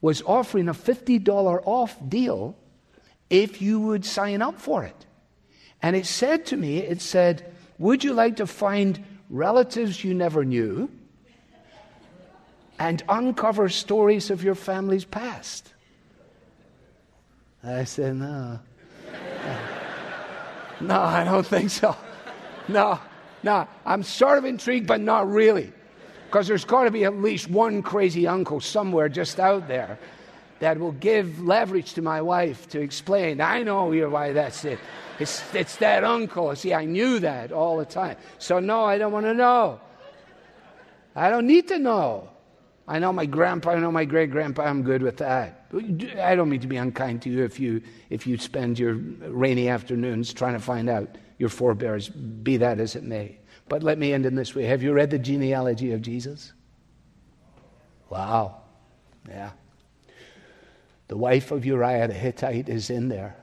was 0.01 0.23
offering 0.23 0.69
a 0.69 0.75
$50 0.75 1.63
off 1.65 1.97
deal 2.09 2.57
if 3.31 3.61
you 3.61 3.81
would 3.81 4.05
sign 4.05 4.43
up 4.43 4.61
for 4.61 4.85
it. 4.85 5.07
And 5.83 5.97
it 5.97 6.07
said 6.07 6.47
to 6.47 6.57
me, 6.57 6.79
it 6.79 7.01
said, 7.01 7.53
Would 7.79 8.05
you 8.05 8.15
like 8.15 8.37
to 8.37 8.47
find 8.47 9.05
relatives 9.29 10.05
you 10.05 10.15
never 10.15 10.45
knew 10.45 10.91
and 12.79 13.03
uncover 13.09 13.69
stories 13.69 14.31
of 14.31 14.43
your 14.43 14.55
family's 14.55 15.05
past? 15.05 15.74
I 17.67 17.85
said, 17.85 18.17
No. 18.17 18.59
no, 20.81 21.01
I 21.01 21.25
don't 21.25 21.47
think 21.47 21.71
so. 21.71 21.97
No, 22.69 22.99
no. 23.43 23.69
I'm 23.85 24.03
sort 24.03 24.39
of 24.39 24.45
intrigued, 24.45 24.87
but 24.87 25.01
not 25.01 25.31
really. 25.31 25.73
Because 26.27 26.49
there's 26.49 26.65
got 26.65 26.85
to 26.85 26.91
be 26.91 27.05
at 27.05 27.17
least 27.17 27.49
one 27.49 27.83
crazy 27.83 28.27
uncle 28.27 28.61
somewhere 28.61 29.09
just 29.09 29.39
out 29.39 29.69
there 29.69 29.99
that 30.59 30.79
will 30.79 30.93
give 30.93 31.41
leverage 31.41 31.95
to 31.95 32.03
my 32.03 32.21
wife 32.23 32.69
to 32.71 32.81
explain. 32.81 33.41
I 33.41 33.63
know 33.63 33.87
why 34.09 34.33
that's 34.33 34.65
it. 34.65 34.79
It's, 35.19 35.43
it's 35.55 35.77
that 35.77 36.05
uncle. 36.05 36.55
See, 36.57 36.75
I 36.75 36.85
knew 36.85 37.19
that 37.21 37.53
all 37.53 37.77
the 37.77 37.85
time. 37.85 38.17
So, 38.39 38.59
no, 38.59 38.85
I 38.85 38.99
don't 38.99 39.13
want 39.13 39.27
to 39.27 39.35
know. 39.35 39.81
I 41.15 41.31
don't 41.31 41.47
need 41.47 41.69
to 41.69 41.79
know. 41.79 42.29
I 42.87 42.99
know 42.99 43.13
my 43.13 43.27
grandpa, 43.27 43.71
I 43.71 43.79
know 43.79 43.93
my 43.93 44.05
great 44.05 44.31
grandpa, 44.31 44.65
I'm 44.65 44.83
good 44.83 45.03
with 45.03 45.19
that. 45.19 45.64
I 45.75 46.35
don't 46.37 46.49
mean 46.49 46.61
to 46.61 46.67
be 46.67 46.77
unkind 46.77 47.23
to 47.23 47.31
you 47.31 47.45
if 47.45 47.59
you, 47.59 47.83
if 48.11 48.27
you 48.27 48.39
spend 48.39 48.79
your 48.79 48.95
rainy 48.95 49.69
afternoons 49.69 50.33
trying 50.33 50.55
to 50.55 50.61
find 50.61 50.89
out 50.89 51.17
your 51.39 51.49
forebears, 51.49 52.09
be 52.09 52.57
that 52.59 52.79
as 52.79 52.97
it 52.97 53.03
may. 53.03 53.39
But 53.69 53.83
let 53.83 53.99
me 53.99 54.13
end 54.13 54.27
in 54.27 54.35
this 54.35 54.55
way. 54.55 54.65
Have 54.65 54.83
you 54.83 54.93
read 54.93 55.11
the 55.11 55.19
genealogy 55.19 55.93
of 55.93 56.03
Jesus? 56.03 56.53
Wow. 58.11 58.63
Yeah. 59.29 59.51
The 61.09 61.17
wife 61.17 61.51
of 61.51 61.65
Uriah 61.65 62.09
the 62.09 62.15
Hittite 62.15 62.69
is 62.69 62.91
in 62.91 63.09
there. 63.09 63.37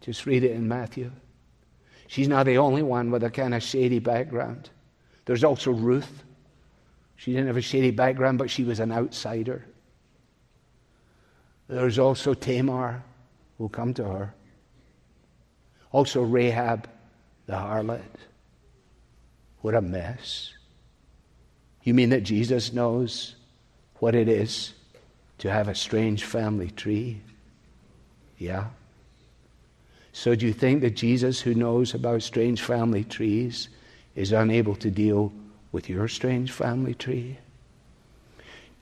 Just 0.00 0.26
read 0.26 0.44
it 0.44 0.52
in 0.52 0.66
Matthew. 0.66 1.10
She's 2.08 2.28
not 2.28 2.46
the 2.46 2.58
only 2.58 2.82
one 2.82 3.10
with 3.10 3.22
a 3.22 3.30
kind 3.30 3.54
of 3.54 3.62
shady 3.62 3.98
background. 3.98 4.70
There's 5.24 5.44
also 5.44 5.70
Ruth. 5.70 6.24
She 7.16 7.32
didn't 7.32 7.46
have 7.46 7.56
a 7.56 7.62
shady 7.62 7.90
background, 7.92 8.38
but 8.38 8.50
she 8.50 8.64
was 8.64 8.80
an 8.80 8.90
outsider. 8.90 9.64
There's 11.68 11.98
also 11.98 12.34
Tamar. 12.34 13.02
We'll 13.58 13.68
come 13.68 13.94
to 13.94 14.04
her. 14.04 14.34
Also 15.92 16.22
Rahab 16.22 16.88
the 17.46 17.54
harlot. 17.54 18.00
What 19.60 19.74
a 19.74 19.80
mess. 19.80 20.52
You 21.82 21.94
mean 21.94 22.10
that 22.10 22.22
Jesus 22.22 22.72
knows 22.72 23.36
what 23.98 24.14
it 24.14 24.28
is 24.28 24.72
to 25.38 25.50
have 25.50 25.68
a 25.68 25.74
strange 25.74 26.24
family 26.24 26.70
tree? 26.70 27.20
Yeah. 28.38 28.66
So 30.12 30.34
do 30.34 30.46
you 30.46 30.52
think 30.52 30.82
that 30.82 30.96
Jesus, 30.96 31.40
who 31.40 31.54
knows 31.54 31.94
about 31.94 32.22
strange 32.22 32.62
family 32.62 33.04
trees, 33.04 33.68
is 34.14 34.32
unable 34.32 34.76
to 34.76 34.90
deal 34.90 35.32
with 35.72 35.88
your 35.88 36.06
strange 36.08 36.52
family 36.52 36.94
tree? 36.94 37.38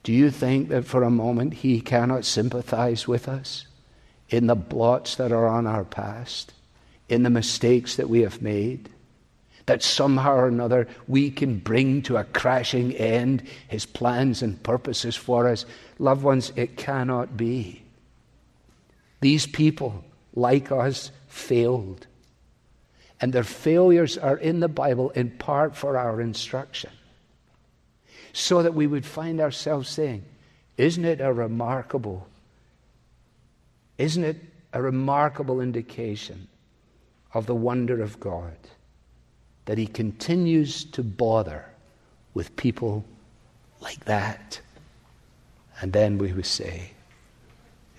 Do 0.02 0.12
you 0.12 0.30
think 0.30 0.68
that 0.70 0.86
for 0.86 1.02
a 1.02 1.10
moment 1.10 1.54
he 1.54 1.80
cannot 1.80 2.24
sympathize 2.24 3.06
with 3.06 3.28
us 3.28 3.66
in 4.28 4.46
the 4.46 4.54
blots 4.54 5.16
that 5.16 5.32
are 5.32 5.46
on 5.46 5.66
our 5.66 5.84
past, 5.84 6.54
in 7.08 7.22
the 7.22 7.30
mistakes 7.30 7.96
that 7.96 8.08
we 8.08 8.20
have 8.22 8.40
made? 8.40 8.88
that 9.70 9.84
somehow 9.84 10.34
or 10.34 10.48
another 10.48 10.88
we 11.06 11.30
can 11.30 11.56
bring 11.56 12.02
to 12.02 12.16
a 12.16 12.24
crashing 12.24 12.92
end 12.96 13.40
his 13.68 13.86
plans 13.86 14.42
and 14.42 14.60
purposes 14.64 15.14
for 15.14 15.46
us. 15.46 15.64
Loved 16.00 16.24
ones, 16.24 16.52
it 16.56 16.76
cannot 16.76 17.36
be. 17.36 17.80
These 19.20 19.46
people, 19.46 20.04
like 20.34 20.72
us, 20.72 21.12
failed. 21.28 22.08
And 23.20 23.32
their 23.32 23.44
failures 23.44 24.18
are 24.18 24.38
in 24.38 24.58
the 24.58 24.66
Bible 24.66 25.10
in 25.10 25.30
part 25.30 25.76
for 25.76 25.96
our 25.96 26.20
instruction. 26.20 26.90
So 28.32 28.62
that 28.62 28.74
we 28.74 28.86
would 28.86 29.04
find 29.04 29.40
ourselves 29.40 29.88
saying, 29.88 30.24
Isn't 30.76 31.04
it 31.04 31.20
a 31.20 31.32
remarkable, 31.32 32.26
isn't 33.98 34.24
it 34.24 34.36
a 34.72 34.80
remarkable 34.80 35.60
indication 35.60 36.48
of 37.34 37.46
the 37.46 37.54
wonder 37.54 38.02
of 38.02 38.20
God? 38.20 38.56
that 39.70 39.78
he 39.78 39.86
continues 39.86 40.82
to 40.82 41.00
bother 41.00 41.64
with 42.34 42.56
people 42.56 43.04
like 43.80 44.04
that. 44.06 44.60
And 45.80 45.92
then 45.92 46.18
we 46.18 46.32
would 46.32 46.46
say, 46.46 46.90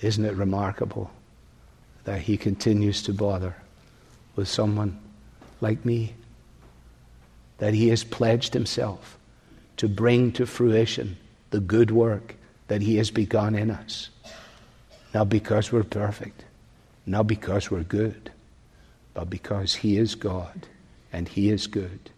Isn't 0.01 0.25
it 0.25 0.35
remarkable 0.35 1.09
that 2.03 2.19
he 2.19 2.35
continues 2.35 3.01
to 3.03 3.13
bother 3.13 3.55
with 4.35 4.49
someone 4.49 4.99
like 5.61 5.85
me? 5.85 6.13
That 7.59 7.73
he 7.73 7.87
has 7.87 8.03
pledged 8.03 8.53
himself 8.53 9.17
to 9.81 9.89
bring 9.89 10.31
to 10.31 10.45
fruition 10.45 11.17
the 11.49 11.59
good 11.59 11.89
work 11.89 12.35
that 12.67 12.83
he 12.83 12.97
has 12.97 13.09
begun 13.09 13.55
in 13.55 13.71
us. 13.71 14.09
Not 15.11 15.27
because 15.27 15.71
we're 15.71 15.83
perfect, 15.83 16.45
not 17.07 17.25
because 17.25 17.71
we're 17.71 17.83
good, 17.83 18.31
but 19.15 19.29
because 19.29 19.73
he 19.73 19.97
is 19.97 20.13
God 20.13 20.67
and 21.11 21.27
He 21.27 21.49
is 21.49 21.67
good. 21.67 22.11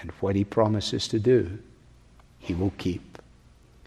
And 0.00 0.10
what 0.20 0.36
He 0.36 0.44
promises 0.44 1.08
to 1.08 1.18
do, 1.18 1.58
He 2.38 2.54
will 2.54 2.72
keep. 2.78 3.18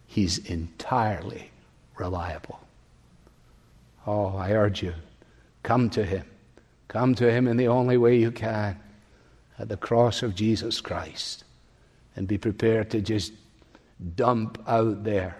He's 0.07 0.39
entirely 0.39 1.51
reliable. 1.95 2.59
Oh, 4.05 4.35
I 4.35 4.51
urge 4.51 4.83
you, 4.83 4.93
come 5.63 5.91
to 5.91 6.03
Him. 6.03 6.25
Come 6.87 7.13
to 7.15 7.31
Him 7.31 7.47
in 7.47 7.57
the 7.57 7.67
only 7.67 7.97
way 7.97 8.17
you 8.17 8.31
can 8.31 8.79
at 9.59 9.69
the 9.69 9.77
cross 9.77 10.23
of 10.23 10.35
Jesus 10.35 10.81
Christ 10.81 11.43
and 12.15 12.27
be 12.27 12.37
prepared 12.37 12.89
to 12.91 13.01
just 13.01 13.33
dump 14.15 14.61
out 14.67 15.03
there 15.03 15.37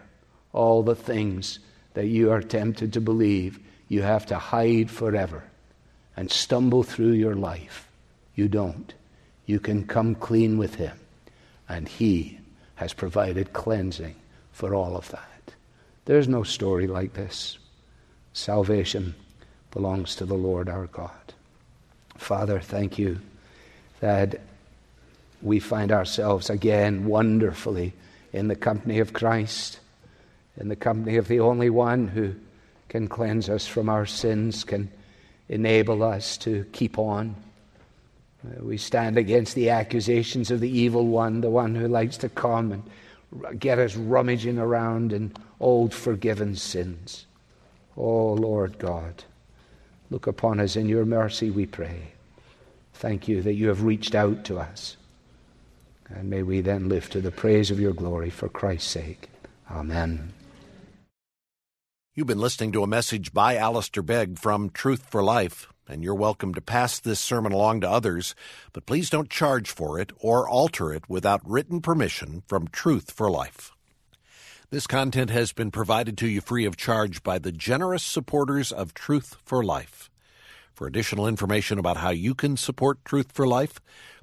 all 0.54 0.84
the 0.84 0.96
things 0.96 1.60
that 1.94 2.08
you 2.08 2.32
are 2.32 2.42
tempted 2.42 2.94
to 2.94 3.02
believe 3.02 3.60
you 3.88 4.02
have 4.02 4.26
to 4.26 4.38
hide 4.38 4.90
forever 4.90 5.44
and 6.16 6.32
stumble 6.32 6.84
through 6.84 7.12
your 7.12 7.36
life. 7.36 7.88
You 8.36 8.48
don't 8.48 8.94
you 9.52 9.60
can 9.60 9.86
come 9.86 10.16
clean 10.16 10.58
with 10.58 10.76
Him. 10.76 10.98
And 11.68 11.88
He 11.88 12.40
has 12.76 12.94
provided 12.94 13.52
cleansing 13.52 14.16
for 14.54 14.74
all 14.74 14.96
of 14.96 15.10
that. 15.10 15.54
There's 16.06 16.28
no 16.28 16.44
story 16.44 16.88
like 16.88 17.14
this. 17.14 17.58
Salvation 18.32 19.14
belongs 19.72 20.16
to 20.16 20.26
the 20.26 20.36
Lord 20.36 20.70
our 20.70 20.88
God. 20.88 21.34
Father, 22.18 22.62
thank 22.62 22.98
you 22.98 23.20
that 24.00 24.40
we 25.42 25.60
find 25.60 25.92
ourselves 25.92 26.50
again 26.50 27.06
wonderfully 27.06 27.94
in 28.34 28.48
the 28.48 28.56
company 28.56 29.00
of 29.00 29.14
Christ, 29.14 29.80
in 30.58 30.70
the 30.70 30.76
company 30.76 31.18
of 31.18 31.28
the 31.28 31.40
only 31.40 31.70
one 31.70 32.08
who 32.08 32.36
can 32.90 33.08
cleanse 33.08 33.50
us 33.50 33.68
from 33.68 33.90
our 33.90 34.06
sins, 34.06 34.64
can 34.64 34.92
enable 35.50 36.04
us 36.04 36.38
to 36.38 36.66
keep 36.72 36.98
on 36.98 37.36
uh, 38.46 38.64
we 38.64 38.78
stand 38.78 39.18
against 39.18 39.56
the 39.56 39.70
accusations 39.70 40.50
of 40.50 40.60
the 40.60 40.70
evil 40.70 41.06
one, 41.08 41.42
the 41.42 41.50
one 41.50 41.76
who 41.76 41.88
likes 41.88 42.18
to 42.18 42.30
come 42.30 42.72
and 42.72 43.60
get 43.60 43.80
us 43.80 43.96
rummaging 43.96 44.58
around 44.58 45.14
in 45.14 45.32
old 45.60 45.94
forgiven 45.94 46.56
sins. 46.56 47.26
Oh, 47.96 48.34
Lord 48.34 48.80
God, 48.80 49.24
look 50.10 50.28
upon 50.28 50.60
us 50.60 50.76
in 50.76 50.90
your 50.90 51.06
mercy, 51.06 51.52
we 51.52 51.66
pray. 51.66 52.14
Thank 52.96 53.28
you 53.28 53.42
that 53.44 53.54
you 53.54 53.68
have 53.68 53.84
reached 53.84 54.16
out 54.16 54.44
to 54.46 54.60
us. 54.60 54.98
And 56.16 56.30
may 56.30 56.44
we 56.44 56.62
then 56.62 56.90
live 56.90 57.10
to 57.12 57.22
the 57.22 57.32
praise 57.32 57.72
of 57.72 57.80
your 57.80 57.94
glory 57.94 58.30
for 58.30 58.50
Christ's 58.50 58.90
sake. 58.90 59.30
Amen. 59.70 60.34
You've 62.14 62.28
been 62.28 62.40
listening 62.40 62.72
to 62.74 62.84
a 62.84 62.88
message 62.88 63.34
by 63.34 63.56
Alistair 63.56 64.04
Begg 64.04 64.38
from 64.38 64.70
Truth 64.70 65.08
for 65.10 65.24
Life 65.24 65.72
and 65.92 66.06
you're 66.06 66.16
welcome 66.16 66.54
to 66.54 66.62
pass 66.62 67.00
this 67.00 67.20
sermon 67.20 67.52
along 67.52 67.82
to 67.82 67.90
others, 67.90 68.34
but 68.72 68.86
please 68.86 69.10
don't 69.10 69.30
charge 69.30 69.70
for 69.70 70.00
it 70.00 70.14
or 70.20 70.48
alter 70.48 70.94
it 70.94 71.10
without 71.10 71.42
written 71.44 71.82
permission 71.82 72.44
from 72.48 72.70
Truth 72.70 73.12
for 73.12 73.30
Life. 73.30 73.72
This 74.70 74.88
content 74.88 75.30
has 75.32 75.52
been 75.52 75.70
provided 75.70 76.18
to 76.20 76.30
you 76.30 76.40
free 76.40 76.64
of 76.64 76.78
charge 76.78 77.24
by 77.24 77.40
the 77.40 77.52
generous 77.52 78.04
supporters 78.04 78.72
of 78.72 78.94
Truth 78.94 79.36
for 79.44 79.66
Life. 79.66 80.10
For 80.74 80.88
additional 80.88 81.28
information 81.28 81.78
about 81.78 81.98
how 81.98 82.12
you 82.12 82.34
can 82.34 82.56
support 82.56 83.04
Truth 83.04 83.34
for 83.34 83.46
Life, 83.46 83.82